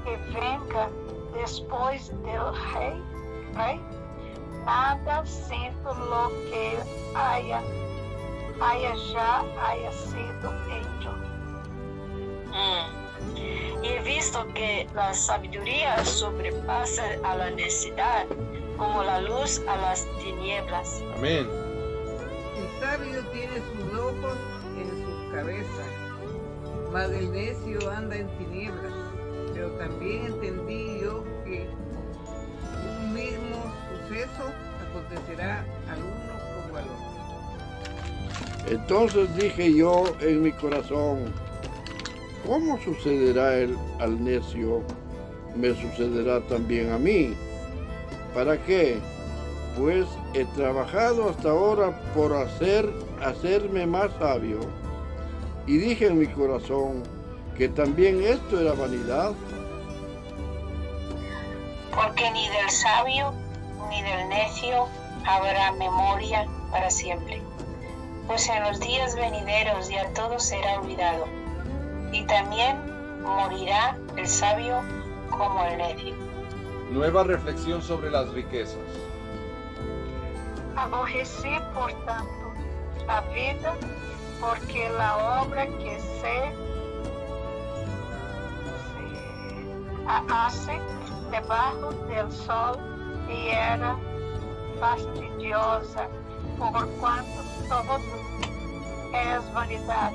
que 0.04 0.16
venga 0.32 0.88
después 1.34 2.08
del 2.22 2.42
rey, 2.74 3.02
rey? 3.54 3.80
Nada 4.64 5.24
siento 5.24 5.94
lo 5.94 6.28
que 6.50 6.78
haya, 7.14 7.62
haya 8.60 8.94
ya 9.12 9.42
haya 9.68 9.92
sido 9.92 10.52
hecho. 10.68 11.10
Mm. 12.48 12.99
Y 13.82 13.88
he 13.88 14.02
visto 14.02 14.46
que 14.54 14.86
la 14.94 15.14
sabiduría 15.14 16.04
sobrepasa 16.04 17.02
a 17.24 17.36
la 17.36 17.50
necedad, 17.50 18.26
como 18.76 19.02
la 19.02 19.20
luz 19.22 19.62
a 19.66 19.76
las 19.76 20.06
tinieblas. 20.22 21.02
Amén. 21.16 21.46
El 22.56 22.80
sabio 22.80 23.24
tiene 23.32 23.56
sus 23.56 23.98
ojos 23.98 24.38
en 24.76 24.88
su 25.04 25.32
cabeza, 25.32 25.84
mas 26.92 27.10
el 27.10 27.32
necio 27.32 27.90
anda 27.90 28.16
en 28.16 28.28
tinieblas. 28.38 28.92
Pero 29.54 29.70
también 29.72 30.26
entendí 30.26 31.00
yo 31.02 31.24
que 31.44 31.68
un 32.98 33.14
mismo 33.14 33.72
suceso 33.88 34.52
acontecerá 34.88 35.64
al 35.90 35.98
uno 35.98 36.66
como 36.66 36.76
al 36.76 36.84
otro. 36.84 37.10
Entonces 38.68 39.34
dije 39.36 39.74
yo 39.74 40.04
en 40.20 40.42
mi 40.42 40.52
corazón, 40.52 41.32
¿cómo 42.50 42.76
sucederá 42.80 43.58
el, 43.58 43.78
al 44.00 44.24
necio? 44.24 44.82
Me 45.54 45.68
sucederá 45.68 46.40
también 46.48 46.90
a 46.90 46.98
mí. 46.98 47.32
¿Para 48.34 48.58
qué? 48.64 48.98
Pues 49.78 50.04
he 50.34 50.44
trabajado 50.56 51.30
hasta 51.30 51.50
ahora 51.50 51.96
por 52.12 52.34
hacer, 52.34 52.92
hacerme 53.22 53.86
más 53.86 54.10
sabio. 54.18 54.58
Y 55.68 55.76
dije 55.76 56.08
en 56.08 56.18
mi 56.18 56.26
corazón 56.26 57.04
que 57.56 57.68
también 57.68 58.20
esto 58.20 58.60
era 58.60 58.72
vanidad. 58.72 59.32
Porque 61.94 62.28
ni 62.32 62.48
del 62.48 62.70
sabio 62.70 63.32
ni 63.90 64.02
del 64.02 64.28
necio 64.28 64.88
habrá 65.24 65.70
memoria 65.74 66.48
para 66.72 66.90
siempre. 66.90 67.40
Pues 68.26 68.48
en 68.48 68.60
los 68.64 68.80
días 68.80 69.14
venideros 69.14 69.88
ya 69.88 70.12
todo 70.14 70.36
será 70.40 70.80
olvidado. 70.80 71.39
Y 72.12 72.24
también 72.26 72.76
morirá 73.22 73.96
el 74.16 74.26
sabio 74.26 74.82
como 75.30 75.64
el 75.64 75.78
necio. 75.78 76.14
Nueva 76.90 77.22
reflexión 77.22 77.82
sobre 77.82 78.10
las 78.10 78.30
riquezas. 78.30 78.78
Aborreci, 80.76 81.56
portanto, 81.74 82.52
a 83.06 83.20
vida, 83.32 83.74
porque 84.40 84.88
la 84.90 85.42
obra 85.42 85.66
que 85.66 86.00
se, 86.00 86.52
se 88.94 90.32
hace 90.32 90.80
debajo 91.30 91.92
del 92.08 92.32
sol 92.32 92.78
y 93.28 93.48
era 93.48 93.96
fastidiosa, 94.80 96.08
por 96.58 96.88
cuanto 96.98 97.42
todo 97.68 97.98
es 99.12 99.54
vanidad 99.54 100.12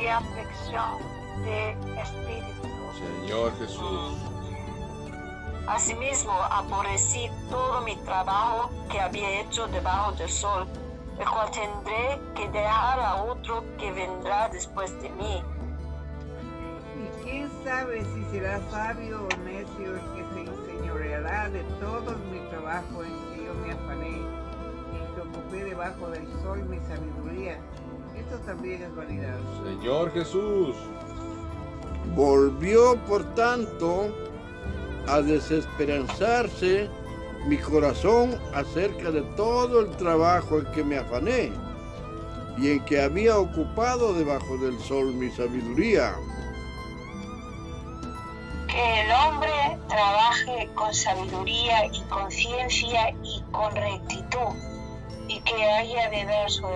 y 0.00 0.06
aflicción 0.08 1.15
de 1.44 1.70
espíritu. 2.00 2.68
Señor 2.96 3.52
Jesús. 3.58 4.14
Asimismo, 5.66 6.32
aborrecí 6.32 7.28
todo 7.50 7.80
mi 7.82 7.96
trabajo 7.96 8.70
que 8.88 9.00
había 9.00 9.40
hecho 9.40 9.66
debajo 9.66 10.12
del 10.12 10.30
sol, 10.30 10.66
el 11.18 11.28
cual 11.28 11.50
tendré 11.50 12.20
que 12.36 12.48
dejar 12.50 13.00
a 13.00 13.24
otro 13.24 13.64
que 13.76 13.90
vendrá 13.90 14.48
después 14.48 14.92
de 15.02 15.10
mí. 15.10 15.42
¿Y 16.96 17.24
quién 17.24 17.50
sabe 17.64 18.04
si 18.04 18.24
será 18.30 18.60
sabio 18.70 19.26
o 19.26 19.36
necio 19.38 19.96
el 19.96 20.00
que 20.14 20.24
se 20.34 20.40
enseñoreará 20.50 21.48
de 21.50 21.62
todo 21.80 22.16
mi 22.30 22.38
trabajo 22.48 23.02
en 23.02 23.34
que 23.34 23.44
yo 23.44 23.54
me 23.54 23.72
afané 23.72 24.20
y 24.92 25.14
que 25.14 25.20
ocupé 25.20 25.64
debajo 25.64 26.08
del 26.10 26.26
sol 26.42 26.64
mi 26.64 26.78
sabiduría? 26.86 27.58
Esto 28.16 28.38
también 28.46 28.82
es 28.82 28.94
vanidad. 28.94 29.36
Señor 29.64 30.12
Jesús. 30.12 30.76
Volvió, 32.14 32.96
por 33.06 33.24
tanto, 33.34 34.08
a 35.08 35.20
desesperanzarse 35.20 36.88
mi 37.46 37.58
corazón 37.58 38.38
acerca 38.54 39.10
de 39.10 39.22
todo 39.36 39.80
el 39.80 39.90
trabajo 39.96 40.58
en 40.58 40.66
que 40.72 40.82
me 40.82 40.98
afané 40.98 41.52
y 42.58 42.72
en 42.72 42.84
que 42.86 43.00
había 43.00 43.38
ocupado 43.38 44.14
debajo 44.14 44.56
del 44.58 44.78
sol 44.80 45.14
mi 45.14 45.30
sabiduría. 45.30 46.14
Que 48.66 49.02
el 49.02 49.12
hombre 49.12 49.78
trabaje 49.88 50.68
con 50.74 50.92
sabiduría 50.92 51.86
y 51.86 52.00
con 52.08 52.30
ciencia 52.30 53.10
y 53.22 53.42
con 53.52 53.74
rectitud, 53.74 54.54
y 55.28 55.40
que 55.40 55.64
haya 55.64 56.10
de 56.10 56.24
dar 56.24 56.50
su 56.50 56.66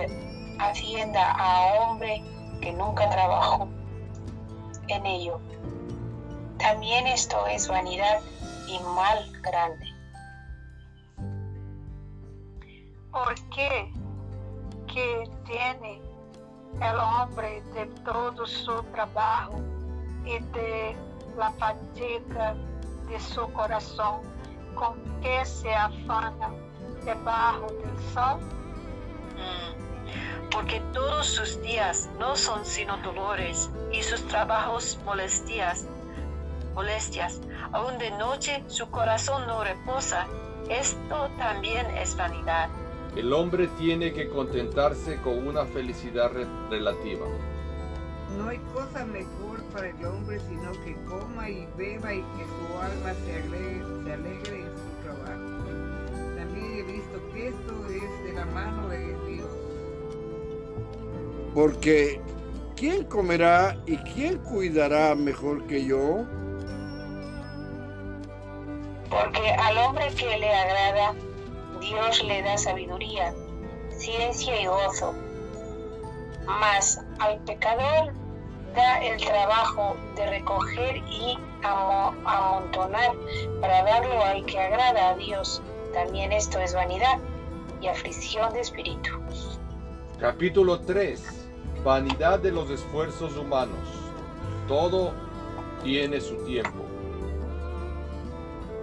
hacienda 0.59 1.31
a 1.31 1.73
hombre 1.73 2.23
que 2.61 2.71
nunca 2.73 3.09
trabajó 3.09 3.67
en 4.91 5.05
ello. 5.05 5.39
También 6.57 7.07
esto 7.07 7.47
es 7.47 7.67
vanidad 7.67 8.21
y 8.67 8.79
mal 8.95 9.31
grande. 9.41 9.85
¿Por 13.11 13.35
qué 13.49 13.91
que 14.87 15.29
tiene 15.45 16.01
el 16.81 16.97
hombre 16.97 17.61
de 17.73 17.85
todo 18.03 18.45
su 18.45 18.83
trabajo 18.93 19.59
y 20.25 20.39
de 20.39 20.95
la 21.37 21.51
fatiga 21.51 22.55
de 23.07 23.19
su 23.19 23.51
corazón 23.53 24.21
con 24.75 24.95
que 25.21 25.45
se 25.45 25.73
afana 25.73 26.51
debajo 27.03 27.67
del 27.67 28.13
sol? 28.13 28.39
Mm. 29.35 29.90
Porque 30.51 30.81
todos 30.93 31.27
sus 31.27 31.61
días 31.61 32.09
no 32.19 32.35
son 32.35 32.65
sino 32.65 32.97
dolores 32.97 33.69
y 33.91 34.03
sus 34.03 34.21
trabajos 34.27 34.99
molestias. 35.05 35.85
Molestias. 36.73 37.39
Aún 37.73 37.97
de 37.97 38.11
noche 38.11 38.63
su 38.67 38.89
corazón 38.89 39.45
no 39.47 39.63
reposa. 39.63 40.27
Esto 40.69 41.29
también 41.37 41.85
es 41.97 42.15
vanidad. 42.15 42.69
El 43.15 43.33
hombre 43.33 43.67
tiene 43.77 44.13
que 44.13 44.29
contentarse 44.29 45.17
con 45.21 45.45
una 45.47 45.65
felicidad 45.65 46.31
re- 46.31 46.47
relativa. 46.69 47.25
No 48.37 48.47
hay 48.47 48.57
cosa 48.73 49.03
mejor 49.05 49.61
para 49.73 49.89
el 49.89 50.05
hombre 50.05 50.39
sino 50.47 50.71
que 50.83 50.95
coma 51.05 51.49
y 51.49 51.67
beba 51.77 52.13
y 52.13 52.21
que 52.21 52.45
su 52.45 52.79
alma 52.79 53.13
se 53.25 53.35
alegre, 53.41 53.83
se 54.05 54.13
alegre 54.13 54.61
en 54.61 54.77
su 54.77 55.03
trabajo. 55.03 56.37
También 56.37 56.73
he 56.79 56.83
visto 56.83 57.19
que 57.33 57.47
esto 57.49 57.87
es 57.89 58.23
de 58.23 58.33
la 58.33 58.45
mano 58.45 58.87
de. 58.87 59.10
Porque 61.53 62.21
¿quién 62.75 63.03
comerá 63.05 63.77
y 63.85 63.97
quién 63.97 64.37
cuidará 64.39 65.15
mejor 65.15 65.65
que 65.67 65.85
yo? 65.85 66.23
Porque 69.09 69.49
al 69.51 69.77
hombre 69.79 70.07
que 70.15 70.37
le 70.37 70.53
agrada, 70.53 71.13
Dios 71.81 72.23
le 72.23 72.41
da 72.43 72.57
sabiduría, 72.57 73.33
ciencia 73.97 74.61
y 74.61 74.65
gozo. 74.67 75.13
Mas 76.47 77.01
al 77.19 77.37
pecador 77.39 78.13
da 78.75 78.99
el 79.03 79.17
trabajo 79.21 79.95
de 80.15 80.29
recoger 80.29 80.97
y 81.09 81.37
amo- 81.63 82.15
amontonar 82.25 83.11
para 83.59 83.83
darlo 83.83 84.23
al 84.23 84.45
que 84.45 84.59
agrada 84.59 85.09
a 85.09 85.15
Dios. 85.15 85.61
También 85.93 86.31
esto 86.31 86.59
es 86.59 86.73
vanidad. 86.73 87.19
y 87.81 87.87
aflicción 87.87 88.53
de 88.53 88.59
espíritu. 88.59 89.09
Capítulo 90.19 90.79
3. 90.81 91.40
Vanidad 91.83 92.39
de 92.39 92.51
los 92.51 92.69
esfuerzos 92.69 93.35
humanos. 93.35 93.79
Todo 94.67 95.13
tiene 95.83 96.21
su 96.21 96.35
tiempo. 96.45 96.85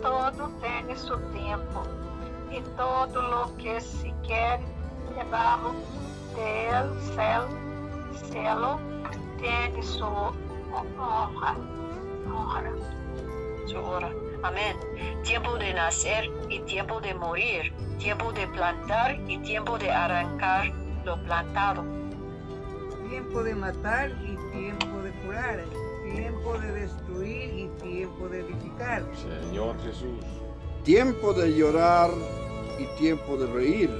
Todo 0.02 0.50
tiene 0.60 0.96
su 0.96 1.16
tiempo, 1.32 1.84
y 2.50 2.60
todo 2.76 3.22
lo 3.22 3.56
que 3.56 3.80
se 3.80 4.12
quiere 4.26 4.64
debajo 5.14 5.74
del 6.34 7.00
cielo, 7.00 7.48
cielo 8.30 8.80
tiene 9.38 9.82
su 9.82 10.04
honra. 10.04 11.56
honra. 12.26 12.72
Su 13.66 13.78
hora. 13.78 14.10
Amén. 14.42 14.76
Tiempo 15.22 15.56
de 15.56 15.72
nacer 15.74 16.30
y 16.48 16.58
tiempo 16.60 17.00
de 17.00 17.14
morir. 17.14 17.72
Tiempo 17.98 18.32
de 18.32 18.46
plantar 18.48 19.20
y 19.28 19.38
tiempo 19.38 19.78
de 19.78 19.90
arrancar 19.90 20.72
lo 21.04 21.16
plantado. 21.22 21.84
Tiempo 23.08 23.42
de 23.42 23.54
matar 23.54 24.10
y 24.22 24.36
tiempo 24.52 25.02
de 25.02 25.10
curar. 25.22 25.64
Tiempo 26.14 26.58
de 26.58 26.72
destruir 26.72 27.54
y 27.54 27.68
tiempo 27.82 28.28
de 28.28 28.40
edificar. 28.40 29.02
Señor 29.16 29.76
Jesús. 29.82 30.24
Tiempo 30.84 31.32
de 31.32 31.54
llorar 31.54 32.10
y 32.78 32.84
tiempo 32.98 33.36
de 33.36 33.46
reír. 33.46 33.90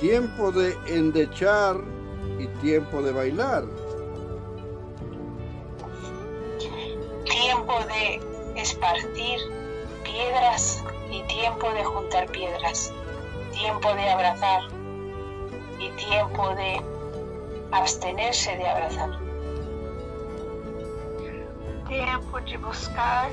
Tiempo 0.00 0.50
de 0.50 0.74
endechar 0.88 1.76
y 2.38 2.46
tiempo 2.60 3.00
de 3.00 3.12
bailar. 3.12 3.64
Tiempo 7.24 7.78
de 7.86 8.60
esparcir 8.60 9.38
piedras 10.02 10.82
y 11.10 11.22
tiempo 11.22 11.72
de 11.72 11.84
juntar 11.84 12.26
piedras. 12.32 12.92
Tiempo 13.52 13.94
de 13.94 14.10
abrazar 14.10 14.62
y 15.78 15.90
tiempo 15.90 16.54
de 16.56 16.89
abstenerse 17.72 18.56
de 18.56 18.68
abrazar. 18.68 19.10
Tempo 21.88 22.40
de 22.40 22.56
buscar 22.58 23.30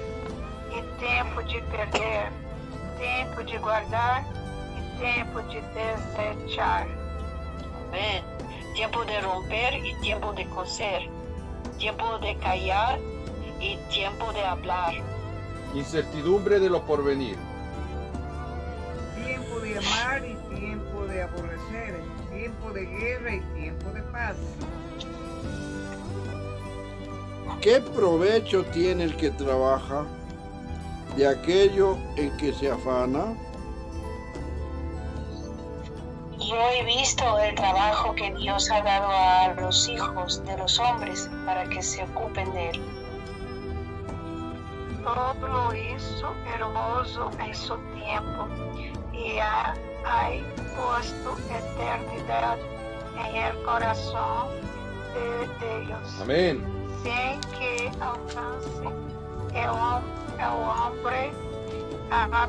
e 0.71 0.82
tempo 1.00 1.43
de 1.43 1.62
perder. 1.63 2.32
Tempo 2.97 3.43
de 3.43 3.58
guardar 3.60 4.26
e 4.78 5.00
tempo 5.00 5.41
de 5.43 5.62
desechar. 5.62 6.88
Amén. 7.88 8.23
Tiempo 8.73 9.06
de 9.06 9.21
romper 9.21 9.73
y 9.86 9.93
tiempo 10.02 10.34
de 10.34 10.45
coser. 10.50 11.10
Tiempo 11.78 12.17
de 12.19 12.36
callar 12.38 13.00
y 13.60 13.78
tiempo 13.89 14.32
de 14.34 14.45
hablar. 14.45 14.93
Incertidumbre 15.73 16.60
de 16.60 16.69
lo 16.69 16.82
porvenir. 16.84 17.38
Tiempo 19.15 19.60
de 19.60 19.78
amar 19.78 20.26
y 20.26 20.56
tiempo 20.56 21.06
de 21.06 21.21
aborrecer. 21.23 22.16
Tiempo 22.38 22.71
de 22.71 22.86
guerra 22.86 23.36
y 23.36 23.39
tiempo 23.60 23.89
de 23.89 24.02
paz. 24.04 24.36
¿Qué 27.62 27.82
provecho 27.82 28.63
tiene 28.65 29.06
el 29.06 29.17
que 29.17 29.32
trabaja 29.32 30.06
de 31.15 31.28
aquello 31.28 31.97
en 32.15 32.36
que 32.38 32.54
se 32.54 32.69
afana? 32.69 33.34
Yo 36.38 36.56
he 36.56 36.86
visto 36.86 37.39
el 37.39 37.56
trabajo 37.56 38.13
que 38.13 38.32
Dios 38.36 38.69
ha 38.69 38.84
dado 38.84 39.08
a 39.10 39.54
los 39.60 39.89
hijos 39.89 40.45
de 40.45 40.58
los 40.58 40.80
hombres 40.80 41.30
para 41.45 41.67
que 41.67 41.82
se 41.82 42.04
ocupen 42.04 42.54
de 42.54 42.69
él. 42.69 42.82
Todo 45.04 45.47
lo 45.47 45.73
hizo 45.73 46.36
hermoso 46.54 47.32
en 47.39 47.56
su 47.56 47.76
tiempo 47.95 48.47
y 49.12 49.39
ha, 49.39 49.73
ha 50.10 50.30
puesto 50.76 51.36
eternidad 51.50 52.58
en 53.28 53.36
el 53.36 53.63
corazón 53.63 54.48
de, 55.60 55.82
ellos. 55.82 56.22
Amén. 56.22 56.63
sem 57.04 57.39
que 57.58 57.89
alcance 58.00 58.88
el, 59.54 59.70
hom- 59.70 60.02
el 60.39 60.54
hombre 60.70 61.32
a 62.12 62.48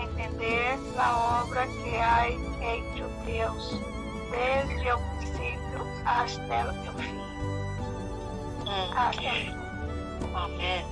entender 0.00 0.78
la 0.96 1.42
obra 1.42 1.66
que 1.84 2.00
ha 2.00 2.26
hecho 2.28 3.08
Dios 3.26 3.80
desde 4.30 4.88
el 4.88 4.96
principio 5.18 5.86
hasta 6.04 6.60
el 6.60 6.70
fin. 6.96 7.20
Hasta 8.96 9.10
el 9.12 9.34
fin. 9.46 9.56
Amén. 10.34 10.84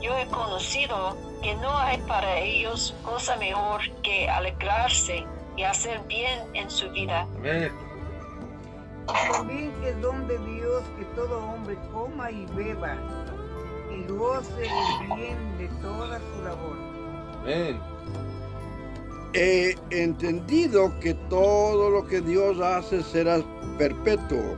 Yo 0.00 0.16
he 0.16 0.26
conocido 0.28 1.16
que 1.42 1.54
no 1.56 1.76
hay 1.76 1.98
para 2.02 2.38
ellos 2.38 2.94
cosa 3.04 3.36
mejor 3.36 3.80
que 4.02 4.28
alegrarse 4.28 5.26
y 5.58 5.64
hacer 5.64 6.00
bien 6.06 6.40
en 6.54 6.70
su 6.70 6.88
vida. 6.90 7.26
Amén. 7.36 7.72
También 9.32 9.72
que 9.80 9.90
es 9.90 10.00
don 10.00 10.28
de 10.28 10.38
Dios 10.38 10.84
que 10.96 11.04
todo 11.16 11.44
hombre 11.44 11.76
coma 11.92 12.30
y 12.30 12.46
beba 12.54 12.96
y 13.90 14.06
goce 14.12 14.62
el 14.62 15.16
bien 15.16 15.58
de 15.58 15.68
toda 15.82 16.20
su 16.20 16.42
labor. 16.44 16.76
Amén. 17.40 17.80
He 19.34 19.74
entendido 19.90 20.92
que 21.00 21.14
todo 21.28 21.90
lo 21.90 22.06
que 22.06 22.20
Dios 22.20 22.60
hace 22.60 23.02
será 23.02 23.40
perpetuo. 23.78 24.56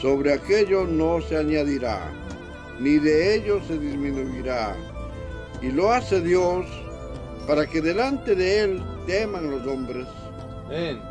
Sobre 0.00 0.32
aquello 0.32 0.86
no 0.86 1.20
se 1.20 1.36
añadirá, 1.36 2.10
ni 2.78 2.98
de 2.98 3.34
ello 3.34 3.60
se 3.66 3.78
disminuirá. 3.78 4.74
Y 5.60 5.70
lo 5.70 5.92
hace 5.92 6.22
Dios 6.22 6.64
para 7.50 7.66
que 7.66 7.80
delante 7.80 8.36
de 8.36 8.62
Él 8.62 8.82
teman 9.08 9.50
los 9.50 9.66
hombres. 9.66 10.06
Amén. 10.66 11.02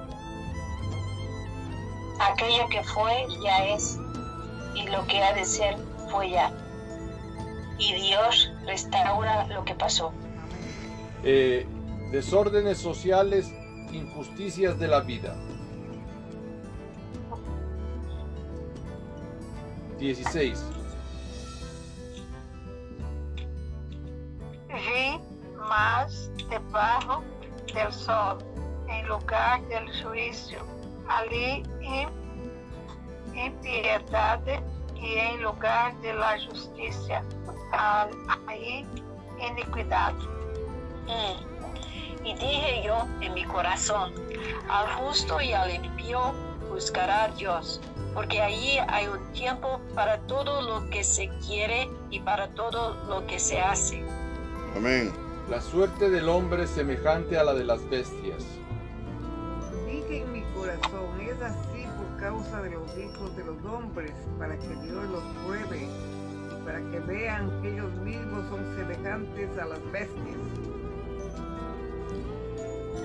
Aquello 2.18 2.66
que 2.70 2.82
fue 2.82 3.28
ya 3.44 3.66
es, 3.66 4.00
y 4.74 4.88
lo 4.88 5.06
que 5.08 5.22
ha 5.22 5.34
de 5.34 5.44
ser 5.44 5.76
fue 6.10 6.30
ya. 6.30 6.50
Y 7.78 7.94
Dios 7.94 8.54
restaura 8.66 9.48
lo 9.48 9.66
que 9.66 9.76
pasó. 9.76 10.14
Eh, 11.26 11.68
desórdenes 12.14 12.78
sociales, 12.78 13.52
injusticias 13.92 14.80
de 14.80 14.88
la 14.88 15.02
vida. 15.02 15.36
16. 20.00 20.64
Debajo 26.80 27.24
del 27.74 27.92
sol, 27.92 28.38
en 28.88 29.06
lugar 29.08 29.62
del 29.68 29.86
juicio, 30.02 30.60
ali 31.10 31.62
im- 31.82 32.10
impiedad 33.36 34.40
y 34.96 35.14
en 35.18 35.42
lugar 35.44 35.94
de 36.02 36.14
la 36.14 36.38
justicia, 36.48 37.22
al- 37.74 38.10
ahí 38.48 38.86
iniquidad. 39.40 40.14
Mm. 41.06 42.26
Y 42.26 42.34
dije 42.36 42.82
yo 42.86 43.06
en 43.22 43.34
mi 43.34 43.44
corazón, 43.44 44.14
al 44.70 44.88
justo 44.94 45.42
y 45.42 45.52
al 45.52 45.74
impío 45.76 46.34
juzgará 46.70 47.28
Dios, 47.38 47.82
porque 48.14 48.42
allí 48.42 48.78
hay 48.88 49.08
un 49.08 49.32
tiempo 49.34 49.82
para 49.96 50.18
todo 50.28 50.62
lo 50.62 50.90
que 50.90 51.04
se 51.04 51.28
quiere 51.46 51.90
y 52.10 52.20
para 52.22 52.48
todo 52.50 52.96
lo 53.08 53.26
que 53.28 53.38
se 53.40 53.60
hace. 53.60 54.02
Amén. 54.76 55.14
La 55.50 55.60
suerte 55.62 56.12
del 56.12 56.30
hombre 56.30 56.66
es 56.66 56.70
semejante 56.70 57.36
a 57.36 57.44
la 57.44 57.56
de 57.56 57.64
las 57.64 57.82
bestias. 57.90 58.46
Dije 59.88 60.22
en 60.22 60.32
mi 60.32 60.44
corazón, 60.54 61.20
es 61.22 61.42
así 61.42 61.88
por 61.98 62.22
causa 62.22 62.62
de 62.62 62.70
los 62.70 62.96
hijos 62.96 63.36
de 63.36 63.44
los 63.46 63.66
hombres, 63.66 64.14
para 64.38 64.56
que 64.60 64.68
Dios 64.68 65.10
los 65.10 65.24
pruebe 65.44 65.88
y 65.88 66.66
para 66.66 66.80
que 66.92 67.00
vean 67.00 67.50
que 67.64 67.74
ellos 67.74 67.92
mismos 68.06 68.48
son 68.48 68.64
semejantes 68.76 69.58
a 69.58 69.66
las 69.66 69.92
bestias. 69.92 70.38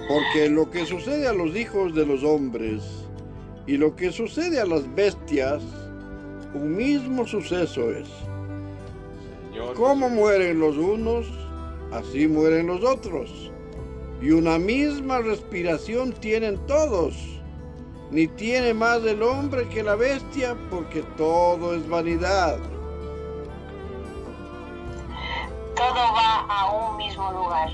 Porque 0.07 0.50
lo 0.50 0.70
que 0.70 0.85
sucede 0.85 1.26
a 1.26 1.33
los 1.33 1.57
hijos 1.57 1.94
de 1.94 2.04
los 2.04 2.22
hombres 2.24 3.07
y 3.66 3.78
lo 3.78 3.96
que 3.96 4.12
sucede 4.12 4.61
a 4.61 4.66
las 4.66 4.94
bestias, 4.94 5.62
un 6.52 6.76
mismo 6.76 7.26
suceso 7.26 7.90
es. 7.90 8.07
Señor. 9.50 9.74
Como 9.76 10.11
mueren 10.11 10.61
los 10.61 10.76
unos, 10.76 11.43
así 11.94 12.28
mueren 12.28 12.66
los 12.66 12.85
otros. 12.85 13.50
Y 14.20 14.30
una 14.30 14.59
misma 14.59 15.18
respiración 15.18 16.12
tienen 16.12 16.59
todos. 16.66 17.14
Ni 18.11 18.28
tiene 18.28 18.74
más 18.74 19.02
el 19.04 19.22
hombre 19.22 19.68
que 19.68 19.83
la 19.83 19.96
bestia, 19.96 20.57
porque 20.70 21.02
todo 21.16 21.74
es 21.74 21.88
vanidad. 21.88 22.59
Todo 25.74 25.94
va 25.94 26.46
a 26.48 26.70
un 26.70 26.96
mismo 26.96 27.33
lugar. 27.33 27.70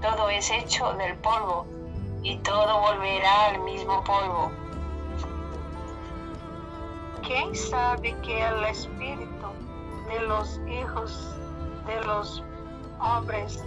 Todo 0.00 0.30
es 0.30 0.50
hecho 0.50 0.92
del 0.94 1.16
polvo 1.16 1.66
y 2.22 2.36
todo 2.38 2.80
volverá 2.80 3.46
al 3.46 3.60
mismo 3.62 4.02
polvo. 4.04 4.50
¿Quién 7.26 7.54
sabe 7.54 8.16
que 8.22 8.42
el 8.42 8.64
espíritu 8.64 9.48
de 10.08 10.20
los 10.26 10.60
hijos 10.68 11.36
de 11.86 12.04
los 12.06 12.42
hombres 13.00 13.62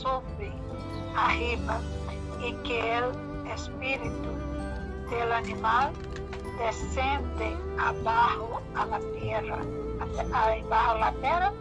sube 0.00 0.52
arriba 1.16 1.80
y 2.40 2.52
que 2.66 2.98
el 2.98 3.04
espíritu 3.48 4.30
del 5.10 5.32
animal 5.32 5.92
descende 6.58 7.56
abajo 7.78 8.60
a 8.74 8.86
la 8.86 9.00
tierra, 9.20 9.58
abajo 10.32 10.98
la 10.98 11.12
tierra. 11.20 11.52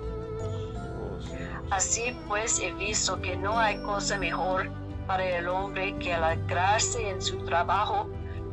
Así 1.70 2.18
pues 2.28 2.60
he 2.60 2.72
visto 2.74 3.22
que 3.22 3.36
no 3.38 3.58
hay 3.58 3.82
cosa 3.84 4.18
mejor 4.18 4.70
para 5.08 5.24
el 5.24 5.48
hombre 5.48 5.96
que 6.00 6.14
alegrarse 6.14 7.10
en 7.10 7.22
su 7.22 7.38
trabajo, 7.46 8.08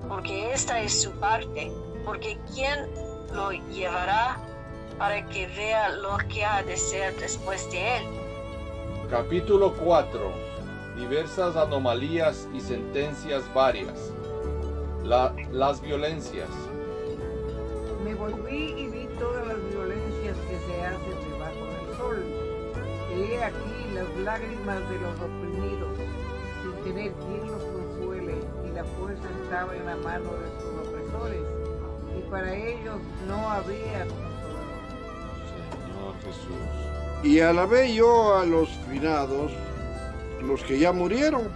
porque 0.09 0.53
esta 0.53 0.81
es 0.81 1.03
su 1.03 1.11
parte, 1.13 1.73
porque 2.05 2.39
¿quién 2.55 2.89
lo 3.33 3.53
llevará 3.53 4.48
para 4.99 5.25
que 5.29 5.47
vea 5.49 5.89
lo 5.91 6.17
que 6.29 6.45
ha 6.45 6.63
de 6.63 6.77
ser 6.77 7.15
después 7.17 7.71
de 7.71 7.99
él? 7.99 8.03
Capítulo 9.11 9.73
4. 9.75 10.33
Diversas 10.97 11.57
anomalías 11.57 12.49
y 12.53 12.61
sentencias 12.61 13.43
varias. 13.55 14.13
La- 15.05 15.33
las 15.53 15.81
violencias. 15.81 16.49
Me 18.05 18.15
volví 18.15 18.75
y 18.77 18.87
vi 18.89 19.07
todas 19.19 19.47
las 19.47 19.57
violencias 19.71 20.37
que 20.49 20.59
se 20.67 20.85
hacen 20.85 21.31
debajo 21.31 21.67
del 21.67 21.97
sol. 21.97 22.25
He 23.13 23.43
aquí 23.43 23.95
las 23.95 24.09
lágrimas 24.25 24.81
de 24.91 24.99
los 24.99 25.15
oprimidos, 25.21 25.97
sin 26.63 26.85
tener 26.85 27.13
quien 27.13 27.47
los 27.47 27.63
consuele, 27.63 28.35
y 28.67 28.71
la 28.75 28.85
fuerza 28.85 29.25
estaba 29.43 29.75
en 29.75 29.87
la 29.87 29.97
mano 29.97 30.31
de 30.33 30.61
sus 30.61 30.89
opresores, 30.89 31.43
y 32.17 32.31
para 32.31 32.55
ellos 32.55 32.97
no 33.27 33.51
había 33.51 34.07
Jesús. 36.29 36.57
Y 37.23 37.41
alabé 37.41 37.95
yo 37.95 38.37
a 38.37 38.45
los 38.45 38.69
finados, 38.91 39.53
los 40.43 40.63
que 40.63 40.79
ya 40.79 40.93
murieron, 40.93 41.49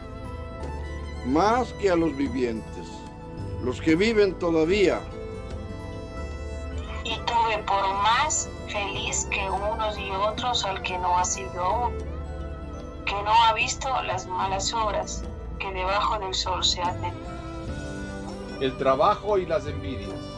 más 1.27 1.73
que 1.75 1.91
a 1.91 1.97
los 1.97 2.17
vivientes, 2.17 2.89
los 3.63 3.81
que 3.81 3.95
viven 3.95 4.35
todavía. 4.39 5.01
Y 7.05 7.17
tuve 7.19 7.59
por 7.67 7.95
más 8.03 8.49
feliz 8.69 9.27
que 9.31 9.49
unos 9.49 9.99
y 9.99 10.11
otros 10.11 10.65
al 10.65 10.83
que 10.83 10.99
no 10.99 11.19
ha 11.19 11.25
sido 11.25 11.63
aún, 11.63 11.93
que 13.05 13.23
no 13.23 13.33
ha 13.45 13.53
visto 13.55 13.89
las 14.03 14.27
malas 14.27 14.73
obras 14.73 15.23
que 15.59 15.73
debajo 15.73 16.19
del 16.19 16.35
sol 16.35 16.65
se 16.65 16.81
hacen. 16.83 17.15
El 18.61 18.77
trabajo 18.79 19.39
y 19.39 19.47
las 19.47 19.67
envidias. 19.67 20.32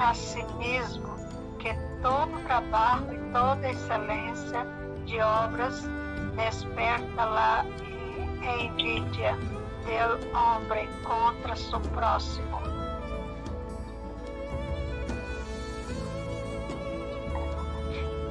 Asimismo 0.00 1.14
que 1.58 1.74
todo 2.02 2.30
trabajo 2.46 3.12
y 3.12 3.32
toda 3.32 3.70
excelência 3.70 4.64
de 5.06 5.22
obras 5.22 5.84
desperta 6.36 7.26
la 7.26 7.64
eh, 8.42 8.64
envidia 8.64 9.36
del 9.86 10.34
hombre 10.34 10.88
contra 11.04 11.54
su 11.54 11.80
próximo. 11.92 12.60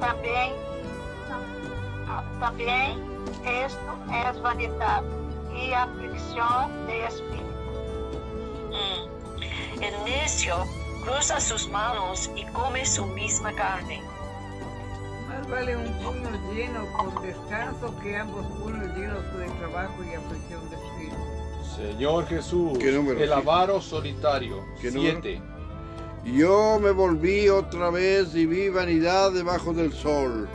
Também, 0.00 0.54
também 2.40 2.98
esto 3.44 3.92
es 4.28 4.40
vanidad 4.40 5.04
y 5.54 5.72
aflicción 5.74 6.86
de 6.86 7.04
espíritu. 7.06 7.44
Mm. 8.70 9.82
El 9.82 10.04
necio 10.04 10.66
cruza 11.02 11.40
sus 11.40 11.68
manos 11.68 12.30
y 12.36 12.44
come 12.46 12.84
su 12.84 13.06
misma 13.06 13.52
carne. 13.54 14.02
Más 15.28 15.48
vale 15.48 15.76
un 15.76 15.92
puño 16.02 16.30
lleno 16.52 16.86
con 16.92 17.22
descanso 17.22 17.94
que 18.02 18.16
ambos 18.16 18.46
puños 18.58 18.86
llenos 18.96 19.22
de 19.36 19.46
trabajo 19.58 20.04
y 20.04 20.14
aflicción 20.14 20.70
de 20.70 20.76
espíritu. 20.76 21.40
Señor 21.76 22.26
Jesús. 22.26 22.78
¿Qué 22.78 22.92
número? 22.92 23.20
El 23.20 23.32
avaro 23.32 23.80
solitario. 23.80 24.64
¿Qué 24.80 24.90
número? 24.90 25.20
Siete. 25.22 25.42
Yo 26.24 26.78
me 26.80 26.90
volví 26.90 27.48
otra 27.48 27.90
vez 27.90 28.34
y 28.34 28.44
vi 28.44 28.68
vanidad 28.68 29.32
debajo 29.32 29.72
del 29.72 29.92
sol. 29.92 30.48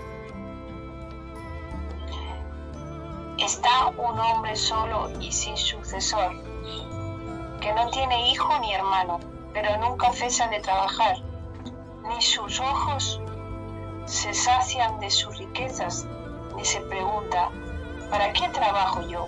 Está 3.40 3.88
un 3.98 4.20
hombre 4.20 4.56
solo 4.56 5.10
y 5.20 5.32
sin 5.32 5.58
sucesor, 5.58 6.32
que 7.62 7.74
no 7.74 7.90
tiene 7.90 8.32
hijo 8.32 8.60
ni 8.60 8.74
hermano, 8.74 9.20
pero 9.56 9.78
nunca 9.78 10.12
cesa 10.12 10.50
de 10.50 10.60
trabajar, 10.60 11.16
ni 12.10 12.22
sus 12.22 12.60
ojos 12.60 13.22
se 14.06 14.34
sacian 14.34 15.00
de 15.00 15.10
sus 15.10 15.38
riquezas, 15.38 16.06
ni 16.58 16.66
se 16.66 16.82
pregunta, 16.82 17.50
¿para 18.12 18.34
qué 18.34 18.50
trabajo 18.50 19.02
yo? 19.08 19.28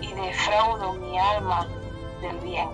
Y 0.00 0.12
defraudo 0.14 0.94
mi 0.94 1.16
alma 1.16 1.68
del 2.20 2.38
bien. 2.40 2.68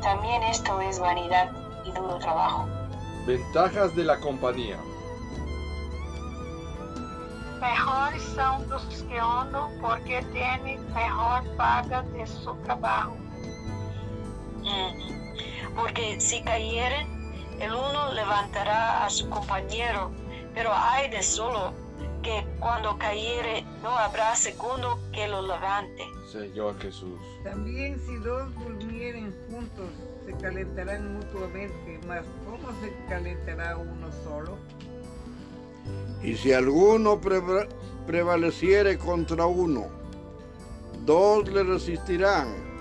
También 0.00 0.44
esto 0.44 0.80
es 0.80 1.00
vanidad 1.00 1.50
y 1.84 1.90
duro 1.90 2.18
trabajo. 2.18 2.68
Ventajas 3.26 3.96
de 3.96 4.04
la 4.04 4.20
compañía. 4.20 4.78
Mejores 7.60 8.22
são 8.34 8.60
dos 8.68 8.84
que 9.02 9.18
andam 9.18 9.70
porque 9.80 10.20
têm 10.32 10.78
mejor 10.78 11.42
paga 11.56 12.02
de 12.02 12.26
su 12.26 12.54
trabajo. 12.64 13.16
Mm. 14.64 15.21
Porque 15.74 16.20
si 16.20 16.42
cayeren, 16.42 17.06
el 17.60 17.72
uno 17.72 18.12
levantará 18.12 19.04
a 19.04 19.10
su 19.10 19.28
compañero, 19.28 20.10
pero 20.54 20.70
hay 20.72 21.10
de 21.10 21.22
solo 21.22 21.72
que 22.22 22.46
cuando 22.60 22.96
cayere 22.98 23.64
no 23.82 23.90
habrá 23.90 24.34
segundo 24.36 25.00
que 25.12 25.26
lo 25.28 25.42
levante. 25.42 26.04
Señor 26.30 26.78
Jesús. 26.80 27.18
También 27.42 27.98
si 28.06 28.14
dos 28.16 28.54
durmieren 28.54 29.34
juntos, 29.50 29.86
se 30.24 30.32
calentarán 30.36 31.14
mutuamente, 31.14 32.00
mas 32.06 32.22
¿cómo 32.44 32.68
se 32.80 32.92
calentará 33.08 33.76
uno 33.76 34.08
solo? 34.24 34.56
Y 36.22 36.36
si 36.36 36.52
alguno 36.52 37.20
preva- 37.20 37.66
prevaleciere 38.06 38.96
contra 38.98 39.46
uno, 39.46 39.86
dos 41.04 41.48
le 41.48 41.64
resistirán. 41.64 42.71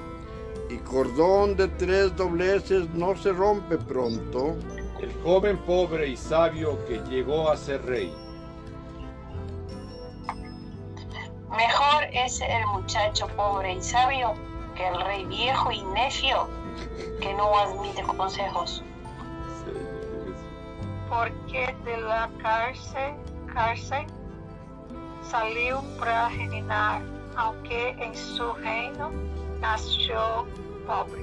Y 0.72 0.78
cordón 0.78 1.58
de 1.58 1.68
tres 1.68 2.16
dobleces 2.16 2.90
no 2.92 3.14
se 3.18 3.34
rompe 3.34 3.78
pronto. 3.78 4.56
El 5.02 5.14
joven 5.22 5.58
pobre 5.66 6.08
y 6.08 6.16
sabio 6.16 6.86
que 6.86 7.00
llegó 7.10 7.50
a 7.50 7.58
ser 7.58 7.84
rey. 7.86 8.16
Mejor 11.50 12.04
es 12.14 12.40
el 12.40 12.66
muchacho 12.68 13.28
pobre 13.36 13.74
y 13.74 13.82
sabio 13.82 14.34
que 14.74 14.88
el 14.88 15.02
rey 15.02 15.26
viejo 15.26 15.74
y 15.74 15.84
necio 15.94 16.48
que 17.20 17.34
no 17.34 17.54
admite 17.60 18.04
consejos. 18.04 18.82
Porque 21.10 21.76
de 21.84 21.98
la 21.98 22.30
cárcel, 22.42 23.16
cárcel 23.54 24.06
salió 25.30 25.84
para 26.00 26.30
reinar, 26.30 27.02
aunque 27.36 27.90
en 27.90 28.16
su 28.16 28.54
reino 28.54 29.12
nació 29.60 30.48
pobre. 30.86 31.22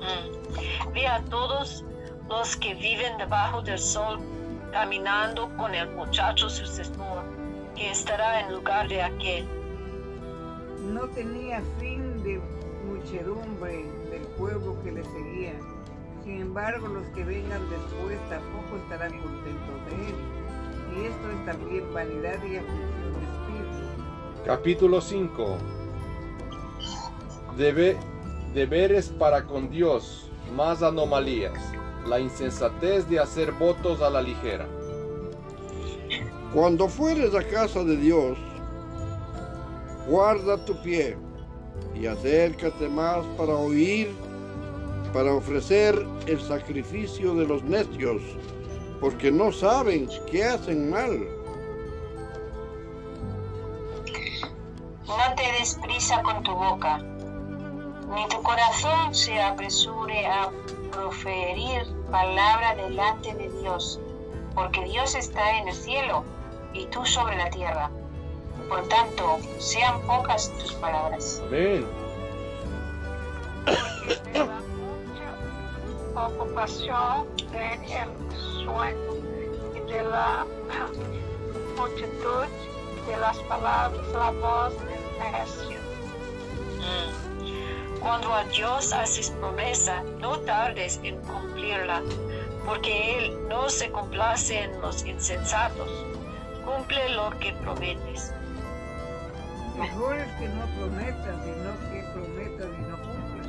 Mm. 0.00 0.92
Ve 0.92 1.06
a 1.06 1.22
todos 1.24 1.84
los 2.28 2.56
que 2.56 2.74
viven 2.74 3.16
debajo 3.18 3.62
del 3.62 3.78
sol 3.78 4.18
caminando 4.72 5.48
con 5.56 5.74
el 5.74 5.88
muchacho 5.90 6.48
sucesor 6.48 7.22
que 7.76 7.90
estará 7.90 8.40
en 8.40 8.52
lugar 8.54 8.88
de 8.88 9.02
aquel. 9.02 9.46
No 10.92 11.08
tenía 11.08 11.62
fin 11.78 12.22
de 12.22 12.40
muchedumbre 12.86 13.84
del 14.10 14.22
pueblo 14.38 14.76
que 14.82 14.92
le 14.92 15.04
seguía. 15.04 15.54
Sin 16.22 16.40
embargo, 16.40 16.88
los 16.88 17.06
que 17.08 17.24
vengan 17.24 17.60
después 17.68 18.18
tampoco 18.28 18.76
estarán 18.82 19.18
contentos 19.20 19.86
de 19.86 20.08
él. 20.08 20.14
Y 20.96 21.06
esto 21.06 21.30
es 21.30 21.46
también 21.46 21.92
vanidad 21.92 22.42
y 22.44 22.56
aflicción 22.56 23.12
de 23.14 23.24
espíritu. 23.24 24.44
Capítulo 24.44 25.00
5. 25.00 25.58
Debe, 27.56 27.96
deberes 28.52 29.10
para 29.10 29.44
con 29.44 29.70
Dios, 29.70 30.28
más 30.56 30.82
anomalías. 30.82 31.58
La 32.06 32.18
insensatez 32.18 33.08
de 33.08 33.20
hacer 33.20 33.52
votos 33.52 34.02
a 34.02 34.10
la 34.10 34.20
ligera. 34.20 34.66
Cuando 36.52 36.88
fueres 36.88 37.34
a 37.34 37.42
casa 37.42 37.82
de 37.84 37.96
Dios, 37.96 38.36
guarda 40.08 40.64
tu 40.64 40.80
pie 40.82 41.16
y 41.94 42.06
acércate 42.06 42.88
más 42.88 43.24
para 43.36 43.54
oír, 43.54 44.12
para 45.12 45.32
ofrecer 45.32 46.06
el 46.26 46.40
sacrificio 46.40 47.34
de 47.34 47.46
los 47.46 47.62
necios, 47.62 48.20
porque 49.00 49.30
no 49.30 49.52
saben 49.52 50.08
que 50.30 50.44
hacen 50.44 50.90
mal. 50.90 51.26
No 55.06 55.34
te 55.36 55.52
des 55.58 55.78
prisa 55.82 56.20
con 56.22 56.42
tu 56.42 56.52
boca, 56.52 57.00
ni 58.08 58.28
tu 58.28 58.42
corazón 58.42 59.14
se 59.14 59.40
apresure 59.40 60.26
a 60.26 60.50
proferir 60.90 61.86
palabra 62.10 62.74
delante 62.74 63.34
de 63.34 63.48
Dios, 63.60 64.00
porque 64.54 64.84
Dios 64.84 65.14
está 65.14 65.58
en 65.58 65.68
el 65.68 65.74
cielo 65.74 66.24
y 66.72 66.86
tú 66.86 67.04
sobre 67.04 67.36
la 67.36 67.50
tierra. 67.50 67.90
Por 68.68 68.86
tanto, 68.88 69.38
sean 69.58 70.00
pocas 70.02 70.50
tus 70.58 70.72
palabras. 70.74 71.42
Amén. 71.46 71.86
porque 73.64 74.32
de 74.32 74.38
la 74.38 74.60
mucha 76.14 76.26
ocupación 76.26 77.36
del 77.36 78.10
sueño 78.64 79.14
y 79.74 79.80
de 79.90 80.02
la 80.02 80.46
multitud 81.76 82.46
de 83.06 83.16
las 83.18 83.36
palabras 83.40 84.06
la 84.12 84.30
voz 84.30 84.72
del 84.78 85.02
necio. 85.18 85.78
Cuando 88.04 88.34
a 88.34 88.44
Dios 88.44 88.92
haces 88.92 89.30
promesa, 89.30 90.02
no 90.20 90.38
tardes 90.40 91.00
en 91.02 91.16
cumplirla, 91.22 92.02
porque 92.66 93.16
Él 93.16 93.48
no 93.48 93.70
se 93.70 93.90
complace 93.90 94.64
en 94.64 94.78
los 94.82 95.06
insensatos. 95.06 95.88
Cumple 96.66 97.08
lo 97.14 97.30
que 97.38 97.54
prometes. 97.62 98.30
Mejor 99.78 100.18
es 100.18 100.30
que 100.34 100.48
no 100.50 100.66
prometas, 100.76 101.34
sino 101.44 101.72
que 101.90 102.04
prometas 102.12 102.66
y 102.78 102.82
no 102.82 102.98
cumples. 102.98 103.48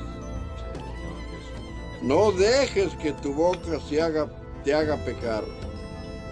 No 2.01 2.31
dejes 2.31 2.95
que 2.95 3.11
tu 3.11 3.33
boca 3.33 3.77
se 3.89 4.01
haga, 4.01 4.29
te 4.63 4.73
haga 4.73 4.95
pecar, 5.03 5.43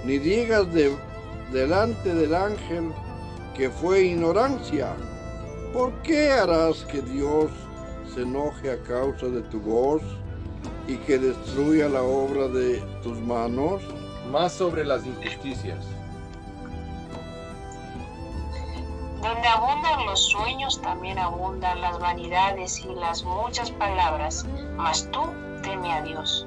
ni 0.05 0.17
digas 0.17 0.73
de, 0.73 0.95
delante 1.51 2.15
del 2.15 2.33
ángel 2.33 2.93
que 3.53 3.69
fue 3.69 4.03
ignorancia. 4.03 4.95
¿Por 5.73 5.91
qué 6.03 6.31
harás 6.31 6.85
que 6.85 7.01
Dios 7.01 7.51
se 8.13 8.21
enoje 8.21 8.71
a 8.71 8.81
causa 8.83 9.27
de 9.27 9.41
tu 9.43 9.59
voz 9.59 10.01
y 10.87 10.97
que 10.97 11.17
destruya 11.17 11.89
la 11.89 12.03
obra 12.03 12.47
de 12.47 12.79
tus 13.01 13.17
manos? 13.19 13.81
Más 14.31 14.53
sobre 14.53 14.85
las 14.85 15.05
injusticias. 15.05 15.85
Donde 19.21 19.47
abundan 19.47 20.05
los 20.05 20.27
sueños, 20.29 20.81
también 20.81 21.17
abundan 21.17 21.81
las 21.81 21.99
vanidades 21.99 22.79
y 22.79 22.93
las 22.95 23.23
muchas 23.23 23.71
palabras, 23.71 24.45
mas 24.75 25.09
tú 25.11 25.21
teme 25.61 25.93
a 25.93 26.01
Dios. 26.03 26.45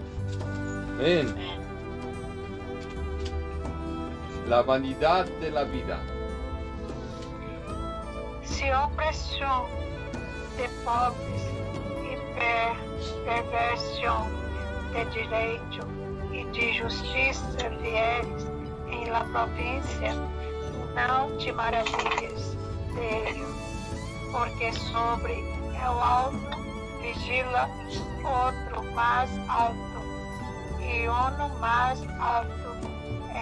Amén. 0.98 1.35
La 4.48 4.62
vanidad 4.62 5.26
de 5.40 5.50
la 5.50 5.64
vida. 5.64 6.00
Se 8.44 8.72
opressão 8.72 9.66
de 10.57 10.68
pobres 10.85 11.56
e 12.37 13.25
perversão 13.25 14.29
de 14.92 15.05
direito 15.11 15.87
e 16.33 16.44
de 16.53 16.72
justiça 16.75 17.68
vieres 17.81 18.46
em 18.88 19.07
la 19.11 19.25
província, 19.25 20.14
não 20.94 21.37
te 21.38 21.53
maravilhes 21.53 22.57
dele, 22.94 23.46
porque 24.33 24.72
sobre 24.72 25.44
o 25.75 26.01
alto 26.01 26.37
vigila 27.01 27.68
outro 28.25 28.83
mais 28.92 29.31
alto, 29.49 29.77
e 30.81 31.09
uno 31.09 31.49
mais 31.59 32.01
alto 32.20 32.66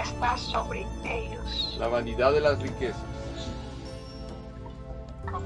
está 0.03 0.37
sobre 0.37 0.87
eles. 1.05 1.77
La 1.79 1.89
vanidad 1.89 2.33
de 2.33 2.41
las 2.41 2.61
riquezas. 2.61 3.14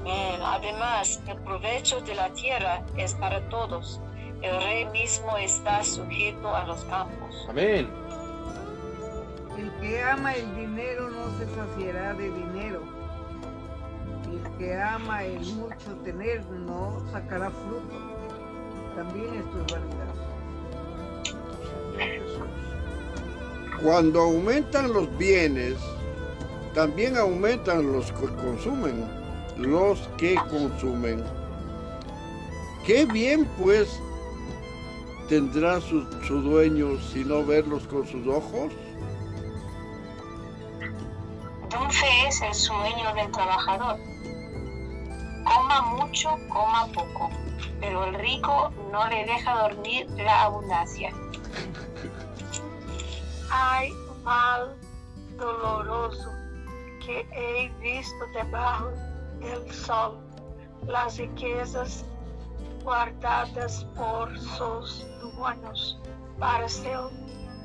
Eh, 0.05 0.39
Además, 0.43 1.21
el 1.27 1.37
provecho 1.37 2.01
de 2.01 2.15
la 2.15 2.29
tierra 2.33 2.83
es 2.97 3.13
para 3.15 3.47
todos. 3.49 4.01
El 4.41 4.61
rey 4.63 4.85
mismo 4.87 5.37
está 5.37 5.83
sujeto 5.83 6.55
a 6.55 6.65
los 6.65 6.83
campos. 6.85 7.45
Amén. 7.49 7.89
El 9.57 9.71
que 9.81 10.01
ama 10.01 10.33
el 10.33 10.55
dinero 10.55 11.09
no 11.09 11.37
se 11.37 11.45
saciará 11.53 12.13
de 12.13 12.31
dinero. 12.31 12.81
El 14.31 14.57
que 14.57 14.81
ama 14.81 15.23
el 15.23 15.45
mucho 15.53 15.95
tener 16.03 16.45
no 16.45 17.03
sacará 17.11 17.49
fruto. 17.49 17.95
También 18.95 19.33
esto 19.35 19.65
es 19.65 19.73
vanidad. 19.73 20.13
Cuando 23.83 24.21
aumentan 24.21 24.93
los 24.93 25.17
bienes, 25.17 25.75
también 26.73 27.17
aumentan 27.17 27.91
los 27.91 28.11
que 28.11 28.27
consumen, 28.35 29.18
los 29.59 29.99
que 30.17 30.35
consumen. 30.49 31.23
Qué 32.85 33.05
bien 33.05 33.45
pues 33.61 33.99
tendrá 35.27 35.79
su, 35.81 36.03
su 36.23 36.41
dueño 36.41 36.99
si 36.99 37.23
no 37.23 37.45
verlos 37.45 37.83
con 37.87 38.07
sus 38.07 38.25
ojos. 38.27 38.71
Dulce 41.69 42.27
es 42.27 42.41
el 42.41 42.53
sueño 42.53 43.13
del 43.13 43.31
trabajador. 43.31 43.97
Coma 45.43 45.81
mucho, 45.81 46.29
coma 46.49 46.87
poco, 46.93 47.29
pero 47.79 48.05
el 48.05 48.15
rico 48.15 48.71
no 48.91 49.07
le 49.07 49.25
deja 49.25 49.69
dormir 49.69 50.09
la 50.11 50.43
abundancia. 50.43 51.11
O 53.51 54.13
mal 54.23 54.75
doloroso 55.37 56.29
que 56.99 57.25
hei 57.31 57.69
visto 57.81 58.27
debaixo 58.33 59.08
del 59.39 59.71
sol, 59.71 60.17
las 60.87 61.17
riquezas 61.17 62.05
guardadas 62.83 63.85
por 63.95 64.37
sus 64.39 65.05
dueños 65.21 65.99
para 66.39 66.67
seu, 66.67 67.09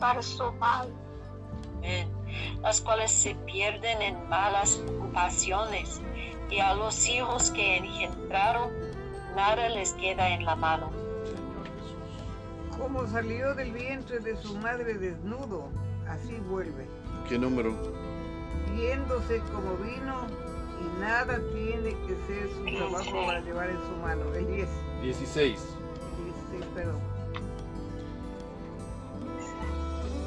para 0.01 0.23
su 0.23 0.53
mal. 0.55 0.93
Amén. 1.79 2.09
Las 2.63 2.81
cuales 2.81 3.11
se 3.11 3.35
pierden 3.47 4.03
en 4.03 4.29
malas 4.29 4.83
ocupaciones 4.89 6.01
y 6.51 6.59
a 6.59 6.75
los 6.75 7.07
hijos 7.09 7.51
que 7.51 7.77
engendraron 7.77 8.71
nada 9.35 9.69
les 9.69 9.93
queda 9.95 10.31
en 10.31 10.45
la 10.45 10.57
mano. 10.57 10.91
Como 12.79 13.07
salió 13.07 13.55
del 13.55 13.73
vientre 13.73 14.19
de 14.19 14.37
su 14.37 14.57
madre 14.59 14.95
desnudo, 14.95 15.69
así 16.09 16.35
vuelve. 16.49 16.87
¿Qué 17.29 17.39
número? 17.39 17.73
Yéndose 18.77 19.41
como 19.53 19.77
vino 19.77 20.27
y 20.85 21.01
nada 21.01 21.40
tiene 21.53 21.90
que 22.07 22.14
ser 22.27 22.49
su 22.57 22.77
trabajo 22.77 23.27
para 23.27 23.40
llevar 23.40 23.70
en 23.70 23.79
su 23.79 23.97
mano. 24.03 24.35
El 24.35 24.47
10, 24.47 24.68
16. 25.03 25.59
el 26.18 26.25
16, 26.59 26.64
perdón. 26.75 27.01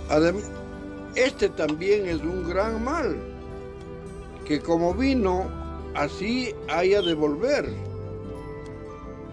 Adem- 0.10 0.44
este 1.16 1.50
también 1.50 2.08
es 2.08 2.22
un 2.22 2.48
gran 2.48 2.84
mal, 2.84 3.18
que 4.46 4.60
como 4.62 4.94
vino, 4.94 5.46
así 5.96 6.54
haya 6.70 7.02
de 7.02 7.14
volver. 7.14 7.74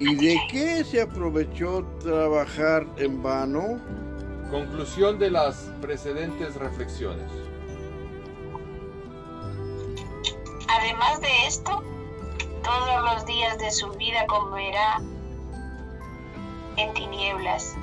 ¿Y 0.01 0.17
de 0.17 0.37
qué 0.51 0.83
se 0.83 1.03
aprovechó 1.03 1.85
trabajar 2.01 2.85
en 2.97 3.23
vano? 3.23 3.79
Conclusión 4.51 5.19
de 5.21 5.31
las 5.31 5.71
precedentes 5.81 6.57
reflexiones. 6.57 7.31
Además 10.69 11.21
de 11.21 11.47
esto, 11.47 11.83
todos 12.63 13.05
los 13.05 13.27
días 13.27 13.59
de 13.59 13.71
su 13.71 13.91
vida 13.93 14.27
comerá 14.27 15.01
en 16.77 16.93
tinieblas, 16.95 17.77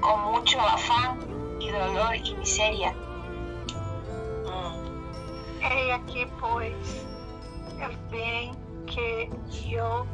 con 0.00 0.20
mucho 0.32 0.60
afán 0.60 1.18
y 1.60 1.70
dolor 1.70 2.16
y 2.16 2.34
miseria. 2.34 2.92
Mm. 4.44 5.62
Hei 5.62 5.90
aqui, 5.92 6.26
pois, 6.40 7.06
el 7.80 7.96
bem 8.10 8.54
que 8.86 9.30
eu 9.70 10.06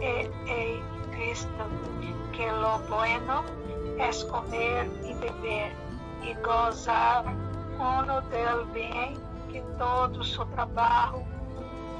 he, 0.00 0.30
hei 0.46 0.82
visto, 1.10 1.64
que 2.32 2.50
lo 2.50 2.78
bueno 2.88 3.44
es 3.98 4.24
comer 4.24 4.90
y 5.04 5.14
beber 5.14 5.72
y 6.22 6.34
gozar 6.42 7.24
uno 7.78 8.20
del 8.22 8.64
bem 8.72 9.31
que 9.52 9.60
todo 9.78 10.24
su 10.24 10.44
trabajo 10.46 11.22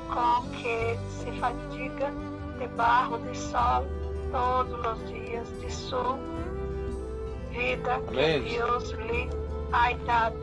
com 0.08 0.48
que 0.50 0.98
se 1.10 1.30
fatiga 1.38 2.10
debaixo 2.58 3.18
do 3.18 3.34
sol 3.34 3.84
todos 4.30 4.86
os 4.86 5.08
dias 5.08 5.48
de 5.60 5.70
sua 5.70 6.18
vida 7.50 7.94
Amém. 8.08 8.42
que 8.42 8.56
Deus 8.56 8.90
lhe 8.92 9.30
ha 9.72 9.92
dado, 10.06 10.36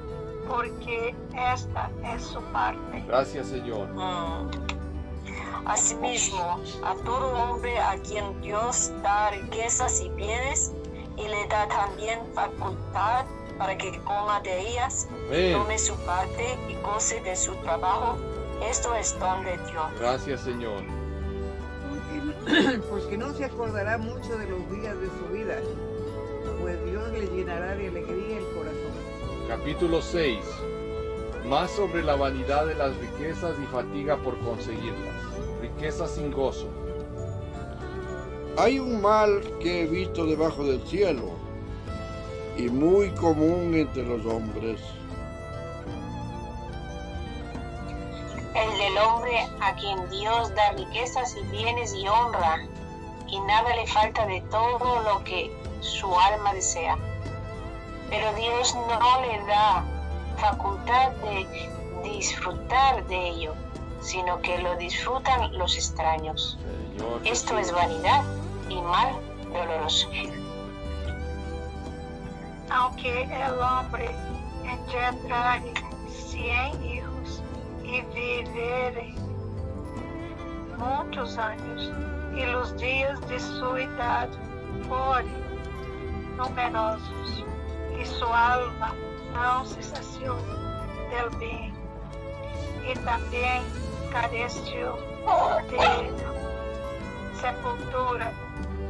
porque 0.48 1.16
esta 1.34 1.90
é 2.04 2.18
sua 2.20 2.42
parte. 2.54 3.02
Gracias, 3.08 3.48
Señor. 3.48 3.88
Mm. 3.90 4.50
Asimismo, 5.66 6.62
a 6.84 6.96
todo 7.04 7.34
hombre 7.34 7.78
a 7.80 7.98
quien 8.00 8.40
Dios 8.42 8.92
da 9.04 9.32
riquezas 9.32 10.02
y 10.02 10.10
bienes 10.10 10.74
y 11.18 11.28
le 11.28 11.48
da 11.48 11.68
también 11.68 12.20
facultad 12.34 13.26
para 13.60 13.78
que 13.78 14.00
coma 14.00 14.42
de 14.42 14.70
ellas, 14.70 15.08
Amén. 15.28 15.54
tome 15.54 15.78
su 15.78 15.96
parte 15.98 16.58
y 16.68 16.74
goce 16.82 17.22
de 17.22 17.36
su 17.36 17.54
trabajo, 17.58 18.18
esto 18.68 18.96
es 18.96 19.20
don 19.20 19.44
de 19.44 19.58
Dios. 19.58 19.92
Gracias, 20.00 20.42
Señor. 20.42 20.82
Porque, 22.44 22.80
porque 22.90 23.18
no 23.18 23.32
se 23.34 23.46
acordará 23.46 24.00
mucho 24.00 24.36
de 24.38 24.48
los 24.48 24.72
días 24.72 25.00
de 25.00 25.08
su 25.08 25.32
vida 25.32 25.62
llenará 27.40 27.76
de 27.76 27.88
alegría 27.88 28.38
el 28.38 28.46
corazón. 28.56 29.48
Capítulo 29.48 30.02
6. 30.02 30.40
Más 31.46 31.72
sobre 31.72 32.04
la 32.04 32.16
vanidad 32.16 32.66
de 32.66 32.76
las 32.76 32.96
riquezas 32.98 33.56
y 33.62 33.66
fatiga 33.68 34.18
por 34.18 34.38
conseguirlas. 34.40 35.16
Riquezas 35.62 36.12
sin 36.12 36.32
gozo. 36.32 36.68
Hay 38.58 38.78
un 38.80 39.02
mal 39.02 39.42
que 39.60 39.84
he 39.84 39.88
visto 39.88 40.26
debajo 40.26 40.64
del 40.66 40.86
cielo 40.86 41.32
y 42.58 42.70
muy 42.70 43.10
común 43.12 43.74
entre 43.74 44.04
los 44.04 44.26
hombres. 44.26 44.82
El 48.56 48.78
del 48.78 48.98
hombre 48.98 49.48
a 49.62 49.76
quien 49.76 50.10
Dios 50.10 50.54
da 50.56 50.72
riquezas 50.72 51.36
y 51.38 51.42
bienes 51.52 51.94
y 51.94 52.08
honra, 52.08 52.66
y 53.28 53.40
nada 53.42 53.76
le 53.76 53.88
falta 53.88 54.26
de 54.26 54.42
todo 54.50 55.02
lo 55.04 55.24
que 55.24 55.52
su 55.82 56.08
alma 56.20 56.54
desea. 56.54 56.98
Pero 58.10 58.34
Dios 58.34 58.76
no 58.76 59.22
le 59.22 59.46
da 59.46 59.86
facultad 60.38 61.12
de 61.24 61.48
disfrutar 62.04 63.06
de 63.08 63.30
ello, 63.30 63.54
sino 64.02 64.42
que 64.42 64.58
lo 64.58 64.76
disfrutan 64.78 65.58
los 65.58 65.76
extraños. 65.76 66.58
Señor 66.98 67.22
Esto 67.24 67.58
es 67.60 67.72
vanidad 67.72 68.24
y 68.68 68.82
mal 68.82 69.16
doloroso. 69.54 70.10
Aunque 72.72 73.24
el 73.24 73.60
hombre 73.60 74.10
engendrare 74.64 75.74
cien 76.08 76.84
hijos 76.84 77.44
y 77.84 78.02
vivere 78.14 79.14
muchos 80.78 81.38
años, 81.38 81.92
y 82.36 82.46
los 82.46 82.78
días 82.78 83.20
de 83.28 83.40
su 83.40 83.76
edad 83.76 84.30
forem 84.88 85.28
numerosos, 86.38 87.44
y 88.00 88.06
su 88.06 88.26
alma 88.26 88.94
não 89.34 89.66
se 89.66 89.82
saciou 89.82 90.38
del 91.10 91.30
bem, 91.40 91.74
e 92.86 92.94
também 93.00 93.64
careció 94.12 94.96
de 95.70 97.40
sepultura, 97.40 98.32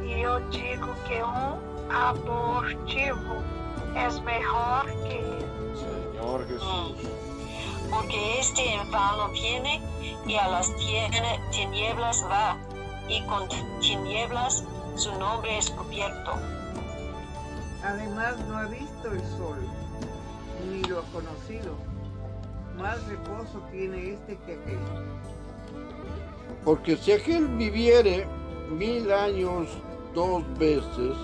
e 0.02 0.20
eu 0.20 0.40
digo 0.50 0.94
que 1.06 1.22
um 1.22 1.58
abortivo 1.90 3.42
es 3.96 4.22
mejor 4.22 4.86
que 5.02 5.18
él. 5.18 5.46
Señor 5.74 6.46
Jesús. 6.46 7.08
Porque 7.90 8.40
este 8.40 8.74
en 8.74 8.90
vano 8.90 9.30
viene 9.30 9.82
y 10.26 10.36
a 10.36 10.48
las 10.48 10.72
tinieblas 11.50 12.24
va, 12.30 12.56
y 13.08 13.22
con 13.26 13.48
tinieblas 13.80 14.64
su 14.94 15.12
nombre 15.18 15.58
es 15.58 15.70
cubierto. 15.70 16.32
Además 17.82 18.38
no 18.46 18.58
ha 18.58 18.66
visto 18.66 19.10
el 19.10 19.20
sol, 19.36 19.58
ni 20.70 20.82
lo 20.84 21.00
ha 21.00 21.04
conocido. 21.04 21.74
Más 22.78 23.04
reposo 23.08 23.60
tiene 23.72 24.12
este 24.12 24.38
que 24.46 24.52
aquel. 24.52 24.78
Porque 26.64 26.96
si 26.96 27.12
aquel 27.12 27.48
viviere 27.48 28.26
mil 28.70 29.10
años 29.10 29.68
dos 30.14 30.42
veces, 30.58 31.16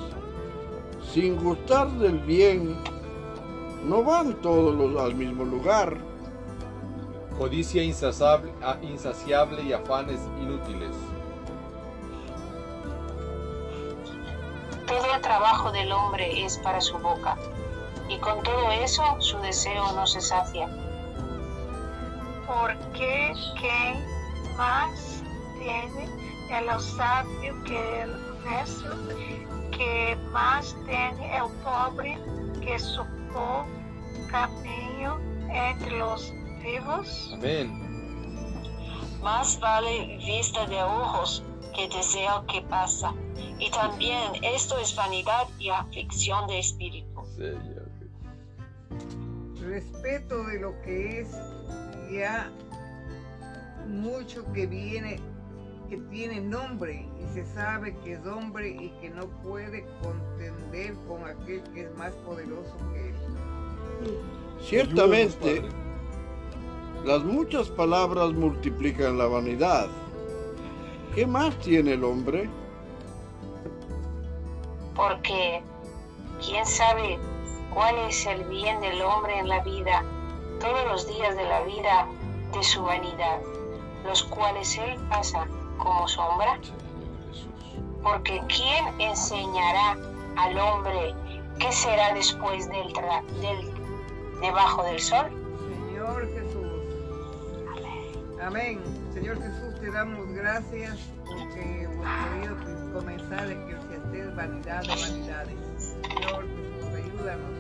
sin 1.13 1.37
gustar 1.43 1.91
del 1.99 2.19
bien, 2.21 2.77
no 3.85 4.03
van 4.03 4.35
todos 4.43 4.75
los 4.75 5.01
al 5.01 5.15
mismo 5.15 5.45
lugar. 5.45 5.97
Codicia 7.39 7.83
insaciable, 7.83 8.53
ah, 8.63 8.77
insaciable 8.83 9.63
y 9.63 9.73
afanes 9.73 10.21
inútiles. 10.41 10.95
Todo 14.87 15.15
el 15.15 15.21
trabajo 15.21 15.73
del 15.73 15.93
hombre 15.93 16.45
es 16.45 16.59
para 16.59 16.81
su 16.81 16.97
boca, 16.99 17.37
y 18.09 18.19
con 18.19 18.43
todo 18.43 18.71
eso 18.73 19.03
su 19.19 19.39
deseo 19.39 19.93
no 19.93 20.07
se 20.07 20.21
sacia. 20.21 20.69
Porque 22.47 23.33
quem 23.61 24.57
mais 24.57 25.23
tiene 25.59 26.09
é 26.49 26.75
o 26.75 26.79
sábio 26.79 27.61
que 27.65 27.75
el 27.75 28.11
necio, 28.45 28.91
que 29.77 30.17
mais 30.33 30.75
tiene 30.87 31.37
el 31.37 31.51
pobre 31.63 32.19
que 32.61 32.79
supo 32.79 33.67
caminho 34.31 35.19
entre 35.51 35.99
los 35.99 36.33
vivos. 36.63 37.33
Amén. 37.35 37.83
Más 39.23 39.59
vale 39.61 40.19
vista 40.19 40.67
de 40.67 40.83
ojos 40.83 41.43
que 41.75 41.89
deseo 41.89 42.45
que 42.47 42.63
pasa. 42.63 43.13
Y 43.59 43.71
también 43.71 44.33
esto 44.43 44.79
es 44.79 44.95
vanidad 44.95 45.47
y 45.59 45.69
aflicción 45.71 46.47
de 46.47 46.59
espíritu. 46.59 47.25
Señor. 47.37 47.87
Respeto 49.61 50.45
de 50.45 50.61
lo 50.61 50.81
que 50.83 51.21
es 51.21 51.29
ya 52.13 52.51
mucho 53.89 54.45
que 54.53 54.67
viene, 54.67 55.21
que 55.89 55.97
tiene 56.11 56.41
nombre 56.41 57.09
y 57.21 57.35
se 57.35 57.45
sabe 57.47 57.97
que 58.05 58.15
es 58.15 58.27
hombre 58.27 58.71
y 58.71 58.91
que 59.01 59.11
no 59.11 59.27
puede 59.43 59.87
contender 60.03 60.95
con 61.09 61.25
aquel 61.25 61.63
que 61.75 61.83
es 61.83 61.97
más 61.97 62.13
poderoso 62.17 62.77
que 62.93 63.09
él. 63.09 63.15
Ciertamente, 64.61 65.63
las 67.05 67.23
muchas 67.25 67.69
palabras 67.69 68.33
multiplican 68.33 69.19
la 69.19 69.27
vanidad. 69.27 69.89
¿Qué 71.15 71.27
más 71.27 71.57
tiene 71.61 71.93
el 71.93 72.05
hombre? 72.05 72.49
porque 74.97 75.63
quién 76.45 76.67
sabe 76.67 77.19
cuál 77.73 77.97
es 78.09 78.27
el 78.27 78.45
bien 78.45 78.81
del 78.81 79.01
hombre 79.03 79.39
en 79.39 79.49
la 79.49 79.63
vida, 79.63 80.03
todos 80.59 80.85
los 80.87 81.07
días 81.07 81.37
de 81.37 81.45
la 81.45 81.61
vida 81.63 82.09
de 82.53 82.65
su 82.65 82.83
vanidad, 82.83 83.41
los 84.05 84.23
cuales 84.25 84.77
él 84.79 84.99
pasa 85.11 85.47
como 85.79 86.07
sombra, 86.09 86.59
porque 88.03 88.41
quién 88.49 89.01
enseñará 89.01 89.97
al 90.37 90.59
hombre 90.59 91.15
qué 91.59 91.73
será 91.73 92.13
después 92.15 92.69
del, 92.69 92.93
tra- 92.93 93.25
del 93.41 93.71
debajo 94.41 94.85
del 94.85 95.01
sol. 95.01 95.27
Señor 95.89 96.29
Jesús. 96.33 96.67
Amén. 98.43 98.81
Señor 99.15 99.41
Jesús, 99.43 99.81
te 99.81 99.91
damos 99.91 100.29
gracias 100.29 100.99
porque 101.27 101.83
hemos 101.85 102.07
podido 102.07 102.93
comenzar 102.93 103.51
en 103.51 103.67
que 103.67 104.21
es 104.21 104.37
vanidad 104.37 104.83
de 104.83 104.89
vanidades. 104.89 105.97
Señor 106.03 106.45
Jesús, 106.47 106.95
ayúdanos. 106.95 107.51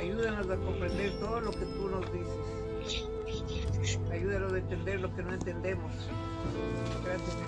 Ayúdanos 0.00 0.50
a 0.50 0.56
comprender 0.56 1.18
todo 1.20 1.40
lo 1.40 1.50
que 1.52 1.64
tú 1.66 1.88
nos 1.88 2.12
dices. 2.12 3.06
Ayúdanos 4.10 4.52
a 4.52 4.58
entender 4.58 5.00
lo 5.00 5.14
que 5.14 5.22
no 5.22 5.32
entendemos. 5.32 5.92
Gracias. 7.04 7.40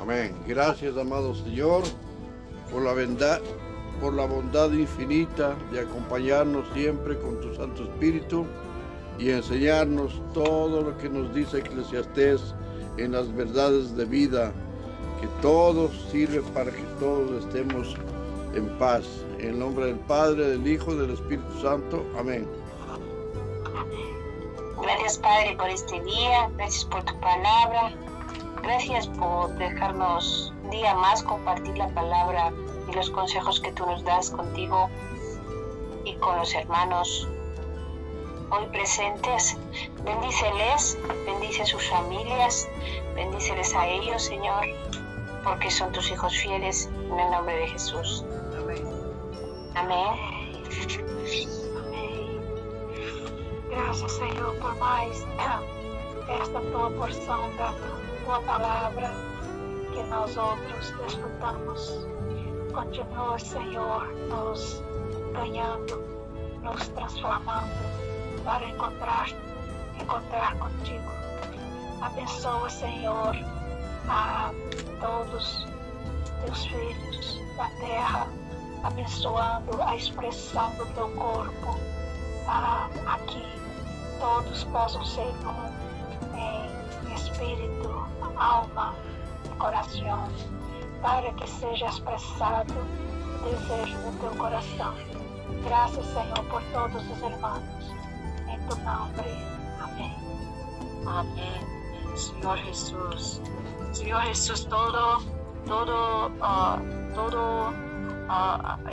Amén. 0.00 0.34
Gracias, 0.46 0.96
amado 0.96 1.34
Señor, 1.34 1.82
por 2.70 2.82
la 2.82 2.92
bondad, 2.92 3.40
por 4.00 4.14
la 4.14 4.24
bondad 4.24 4.72
infinita 4.72 5.54
de 5.70 5.80
acompañarnos 5.80 6.66
siempre 6.72 7.18
con 7.18 7.40
tu 7.40 7.54
Santo 7.54 7.84
Espíritu 7.84 8.46
y 9.18 9.30
enseñarnos 9.30 10.20
todo 10.32 10.82
lo 10.82 10.96
que 10.98 11.08
nos 11.08 11.34
dice 11.34 11.58
Eclesiastés 11.58 12.54
en 12.96 13.12
las 13.12 13.32
verdades 13.34 13.94
de 13.96 14.06
vida, 14.06 14.52
que 15.20 15.28
todo 15.42 15.90
sirve 16.10 16.40
para 16.54 16.70
que 16.70 16.82
todos 16.98 17.44
estemos 17.44 17.94
en 18.54 18.68
paz. 18.78 19.04
En 19.40 19.48
el 19.48 19.58
nombre 19.58 19.86
del 19.86 19.98
Padre, 20.00 20.48
del 20.48 20.66
Hijo 20.66 20.94
del 20.94 21.12
Espíritu 21.12 21.62
Santo. 21.62 22.04
Amén. 22.18 22.46
Gracias 24.82 25.18
Padre 25.18 25.56
por 25.56 25.68
este 25.70 25.98
día, 26.02 26.50
gracias 26.56 26.84
por 26.84 27.02
tu 27.04 27.18
palabra, 27.20 27.94
gracias 28.62 29.06
por 29.06 29.48
dejarnos 29.54 30.52
un 30.62 30.70
día 30.70 30.94
más 30.94 31.22
compartir 31.22 31.78
la 31.78 31.88
palabra 31.88 32.52
y 32.86 32.94
los 32.94 33.08
consejos 33.10 33.60
que 33.60 33.72
tú 33.72 33.86
nos 33.86 34.04
das 34.04 34.30
contigo 34.30 34.90
y 36.04 36.14
con 36.16 36.36
los 36.36 36.54
hermanos 36.54 37.26
hoy 38.50 38.66
presentes. 38.72 39.56
Bendíceles, 40.04 40.98
bendice 41.24 41.64
sus 41.64 41.88
familias, 41.88 42.68
bendíceles 43.14 43.74
a 43.74 43.88
ellos, 43.88 44.22
Señor, 44.22 44.66
porque 45.44 45.70
son 45.70 45.92
tus 45.92 46.10
hijos 46.10 46.36
fieles, 46.36 46.90
en 47.10 47.18
el 47.18 47.30
nombre 47.30 47.56
de 47.56 47.68
Jesús. 47.68 48.22
Amén. 49.74 50.18
Amém. 51.76 52.40
Graças, 53.70 54.12
Senhor, 54.12 54.54
por 54.56 54.74
mais 54.76 55.26
esta 56.28 56.60
tua 56.60 56.90
porção 56.90 57.56
da 57.56 57.72
tua 58.24 58.40
palavra 58.42 59.10
que 59.92 60.02
nós 60.04 60.36
outros 60.36 60.90
desfrutamos. 60.90 62.06
Continua, 62.72 63.38
Senhor, 63.38 64.08
nos 64.28 64.82
ganhando, 65.32 66.02
nos 66.62 66.88
transformando 66.88 67.70
para 68.44 68.64
encontrar, 68.64 69.28
encontrar 70.00 70.56
contigo. 70.58 71.10
Abençoa, 72.00 72.70
Senhor, 72.70 73.36
a 74.08 74.52
todos 75.00 75.66
teus 76.44 76.64
filhos 76.66 77.40
da 77.56 77.68
terra, 77.80 78.28
abençoando 78.82 79.82
a 79.82 79.96
expressão 79.96 80.70
do 80.76 80.86
teu 80.94 81.08
corpo 81.10 81.78
ah, 82.46 82.88
aqui. 83.06 83.44
Todos 84.18 84.64
possam 84.64 85.04
ser 85.04 85.32
um 85.46 85.80
em 86.36 87.14
espírito, 87.14 88.06
alma 88.36 88.94
e 89.44 89.48
coração, 89.56 90.28
para 91.02 91.32
que 91.34 91.48
seja 91.48 91.86
expressado 91.86 92.74
o 92.74 93.44
desejo 93.44 93.96
do 93.98 94.20
teu 94.20 94.30
coração. 94.36 94.94
Graças, 95.64 96.06
Senhor, 96.06 96.44
por 96.50 96.62
todos 96.72 97.02
os 97.10 97.22
irmãos. 97.22 97.62
Em 98.48 98.58
tu 98.68 98.76
nome. 98.80 99.50
Amém. 99.80 100.14
Amén. 101.06 102.16
Señor 102.16 102.58
Jesús. 102.58 103.40
Señor 103.92 104.22
Jesús, 104.26 104.64
todo, 104.66 105.22
todo, 105.66 106.30
ah, 106.40 106.78
todo 107.14 107.89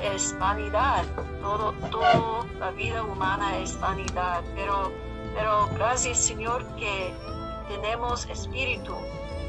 es 0.02 0.38
vanidad. 0.40 1.04
Todo, 1.42 1.74
todo 1.92 2.46
la 2.60 2.72
vida 2.72 3.04
humana 3.04 3.58
es 3.58 3.80
vanidad. 3.80 4.42
Pero, 4.56 4.92
pero 5.36 5.68
gracias, 5.76 6.18
Señor, 6.20 6.66
que 6.76 7.14
tenemos 7.68 8.26
espíritu. 8.28 8.96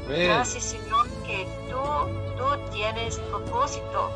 Gracias, 0.07 0.63
Señor, 0.63 1.07
que 1.25 1.47
tú, 1.69 1.77
tú 2.37 2.71
tienes 2.71 3.17
propósito 3.19 4.09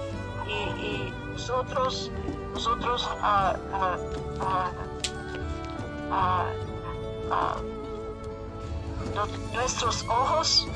y, 0.48 0.52
y 0.82 1.14
nosotros, 1.34 2.12
nosotros, 2.54 3.08
ah, 3.22 3.56
no- 9.16 9.28
nuestros 9.54 10.04
ojos 10.10 10.68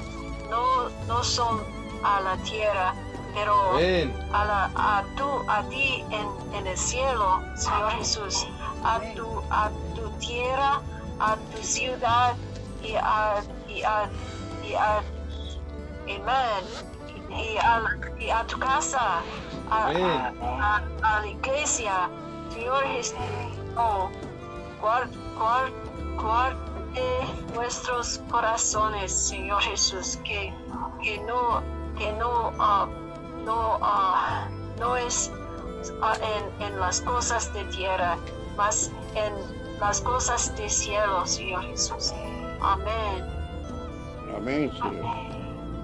no, 0.50 0.90
no 1.08 1.24
son 1.24 1.62
a 2.04 2.22
la 2.22 2.38
tierra, 2.44 2.94
pero 3.34 3.72
Amén. 3.72 4.14
a, 4.34 4.46
la, 4.46 4.72
a, 4.76 5.04
tú, 5.16 5.26
a 5.48 5.64
ti 5.70 6.04
en, 6.12 6.54
en 6.56 6.68
el 6.68 6.78
cielo, 6.78 7.42
Señor 7.56 7.92
Jesús, 7.92 8.48
a 8.84 9.00
tu, 9.16 9.42
a 9.50 9.70
tu 9.96 10.10
tierra, 10.18 10.82
a 11.20 11.36
tu 11.52 11.62
ciudad 11.64 12.36
y 12.82 12.94
a, 12.96 13.44
y 13.68 13.82
a, 13.84 14.10
y 14.64 14.74
a, 14.74 15.04
amén, 16.04 16.66
y 17.30 17.58
a, 17.58 17.84
y 18.20 18.30
a 18.30 18.44
tu 18.48 18.58
casa, 18.60 19.22
a, 19.70 19.88
a- 19.88 20.82
a- 21.04 21.22
la 21.22 21.28
iglesia, 21.28 22.10
Señor 22.50 22.84
Jesús, 22.88 23.18
oh, 23.76 24.10
guard, 24.82 25.10
guard, 25.38 25.74
guarde 26.22 26.58
nuestros 27.54 28.20
corazones, 28.30 29.12
Señor 29.12 29.62
Jesús, 29.62 30.18
que, 30.24 30.54
que 31.04 31.20
no, 31.22 31.62
que 31.98 32.12
no, 32.14 32.52
ah, 32.60 32.88
no, 33.48 33.80
ah, 33.82 34.50
no 34.78 34.98
es 34.98 35.32
ah, 36.02 36.16
en, 36.60 36.68
en 36.68 36.80
las 36.80 37.00
cosas 37.02 37.52
de 37.54 37.64
tierra, 37.66 38.18
mas 38.58 38.92
en 39.16 39.34
las 39.80 40.02
cosas 40.02 40.56
de 40.58 40.70
cielo, 40.70 41.26
Señor 41.26 41.64
Jesús. 41.64 42.14
Amén. 42.62 43.26
Amén, 44.36 44.72
Señor. 44.74 45.06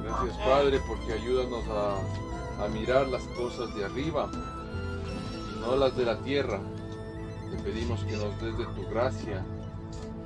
Gracias 0.04 0.38
Padre 0.46 0.82
porque 0.86 1.14
ayúdanos 1.14 1.64
a, 1.70 2.66
a 2.66 2.68
mirar 2.68 3.08
las 3.08 3.24
cosas 3.30 3.74
de 3.76 3.86
arriba 3.86 4.30
y 4.34 5.60
no 5.62 5.78
las 5.78 5.96
de 5.96 6.06
la 6.06 6.18
tierra. 6.20 6.60
Te 7.50 7.58
pedimos 7.64 8.04
que 8.04 8.18
nos 8.18 8.40
des 8.42 8.58
de 8.58 8.66
tu 8.66 8.90
gracia 8.90 9.42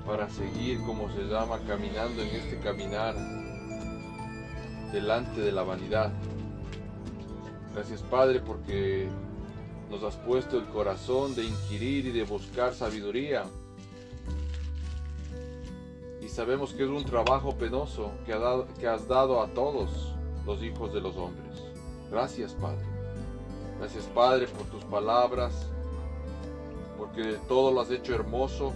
para 0.08 0.28
seguir, 0.30 0.82
como 0.86 1.08
se 1.14 1.24
llama, 1.26 1.60
caminando 1.68 2.24
en 2.24 2.30
este 2.30 2.58
caminar 2.60 3.16
delante 4.92 5.42
de 5.42 5.52
la 5.52 5.62
vanidad. 5.62 6.12
Gracias 7.78 8.01
Padre 8.01 8.39
porque 8.39 9.07
nos 9.91 10.01
has 10.01 10.15
puesto 10.15 10.57
el 10.57 10.65
corazón 10.65 11.36
de 11.36 11.43
inquirir 11.45 12.07
y 12.07 12.11
de 12.11 12.23
buscar 12.23 12.73
sabiduría. 12.73 13.43
Y 16.19 16.28
sabemos 16.28 16.73
que 16.73 16.84
es 16.86 16.89
un 16.89 17.05
trabajo 17.05 17.55
penoso 17.55 18.09
que, 18.25 18.34
ha 18.34 18.39
dado- 18.39 18.65
que 18.80 18.88
has 18.88 19.07
dado 19.07 19.43
a 19.43 19.47
todos 19.49 20.15
los 20.47 20.63
hijos 20.63 20.91
de 20.91 21.01
los 21.01 21.15
hombres. 21.17 21.61
Gracias 22.09 22.53
Padre. 22.53 22.84
Gracias 23.78 24.05
Padre 24.05 24.47
por 24.47 24.65
tus 24.65 24.84
palabras, 24.86 25.53
porque 26.97 27.38
todo 27.47 27.71
lo 27.71 27.82
has 27.82 27.91
hecho 27.91 28.15
hermoso 28.15 28.73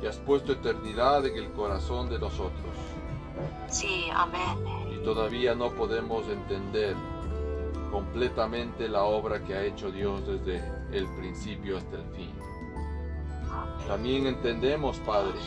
y 0.00 0.06
has 0.06 0.16
puesto 0.18 0.52
eternidad 0.52 1.26
en 1.26 1.36
el 1.36 1.50
corazón 1.54 2.08
de 2.08 2.20
nosotros. 2.20 2.72
Sí, 3.68 4.04
amén. 4.14 4.92
Y 4.92 5.04
todavía 5.04 5.56
no 5.56 5.70
podemos 5.72 6.28
entender 6.28 6.94
completamente 7.94 8.88
la 8.88 9.04
obra 9.04 9.44
que 9.44 9.54
ha 9.54 9.62
hecho 9.62 9.92
Dios 9.92 10.26
desde 10.26 10.60
el 10.90 11.06
principio 11.14 11.78
hasta 11.78 11.94
el 11.98 12.04
fin. 12.16 12.32
También 13.86 14.26
entendemos, 14.26 14.98
Padre, 15.06 15.38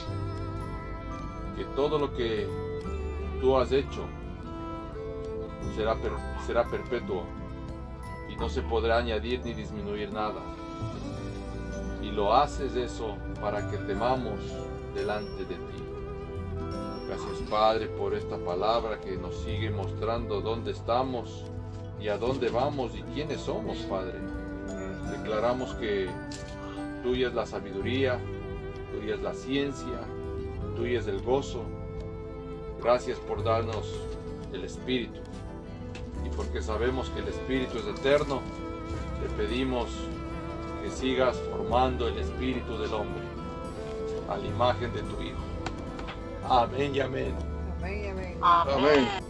que 1.57 1.65
todo 1.75 1.99
lo 1.99 2.13
que 2.15 2.47
tú 3.41 3.57
has 3.57 3.73
hecho 3.73 4.05
será, 5.75 5.95
per- 5.95 6.13
será 6.45 6.63
perpetuo 6.63 7.23
y 8.29 8.37
no 8.37 8.47
se 8.47 8.61
podrá 8.61 8.99
añadir 8.99 9.41
ni 9.43 9.53
disminuir 9.53 10.13
nada. 10.13 10.39
Y 12.01 12.11
lo 12.11 12.33
haces 12.33 12.77
eso 12.77 13.17
para 13.41 13.69
que 13.69 13.75
temamos 13.79 14.39
delante 14.95 15.43
de 15.43 15.55
ti. 15.55 15.83
Gracias 17.09 17.49
Padre 17.49 17.87
por 17.87 18.13
esta 18.13 18.37
palabra 18.37 19.01
que 19.01 19.17
nos 19.17 19.35
sigue 19.39 19.69
mostrando 19.69 20.39
dónde 20.39 20.71
estamos 20.71 21.43
y 21.99 22.07
a 22.09 22.17
dónde 22.17 22.49
vamos 22.49 22.91
y 22.95 23.01
quiénes 23.13 23.41
somos, 23.41 23.77
Padre. 23.89 24.19
Declaramos 25.11 25.73
que 25.75 26.09
tuya 27.03 27.27
es 27.27 27.33
la 27.33 27.45
sabiduría, 27.45 28.19
tuya 28.91 29.15
es 29.15 29.21
la 29.21 29.33
ciencia, 29.33 29.99
tuya 30.75 30.99
es 30.99 31.07
el 31.07 31.21
gozo. 31.21 31.63
Gracias 32.81 33.17
por 33.19 33.43
darnos 33.43 33.85
el 34.53 34.63
Espíritu. 34.63 35.19
Y 36.25 36.29
porque 36.35 36.61
sabemos 36.61 37.09
que 37.09 37.19
el 37.19 37.27
Espíritu 37.29 37.77
es 37.77 37.87
eterno, 37.87 38.41
te 39.21 39.29
pedimos 39.35 39.87
que 40.83 40.91
sigas 40.91 41.37
formando 41.51 42.07
el 42.07 42.17
Espíritu 42.17 42.77
del 42.77 42.93
hombre 42.93 43.23
a 44.29 44.37
la 44.37 44.45
imagen 44.45 44.93
de 44.93 45.01
tu 45.01 45.21
Hijo. 45.21 45.37
Amén 46.49 46.95
y 46.95 46.99
amén. 46.99 47.35
Amén, 47.79 48.11
amén. 48.11 48.37
Amén. 48.41 48.75
Amén. 48.75 49.26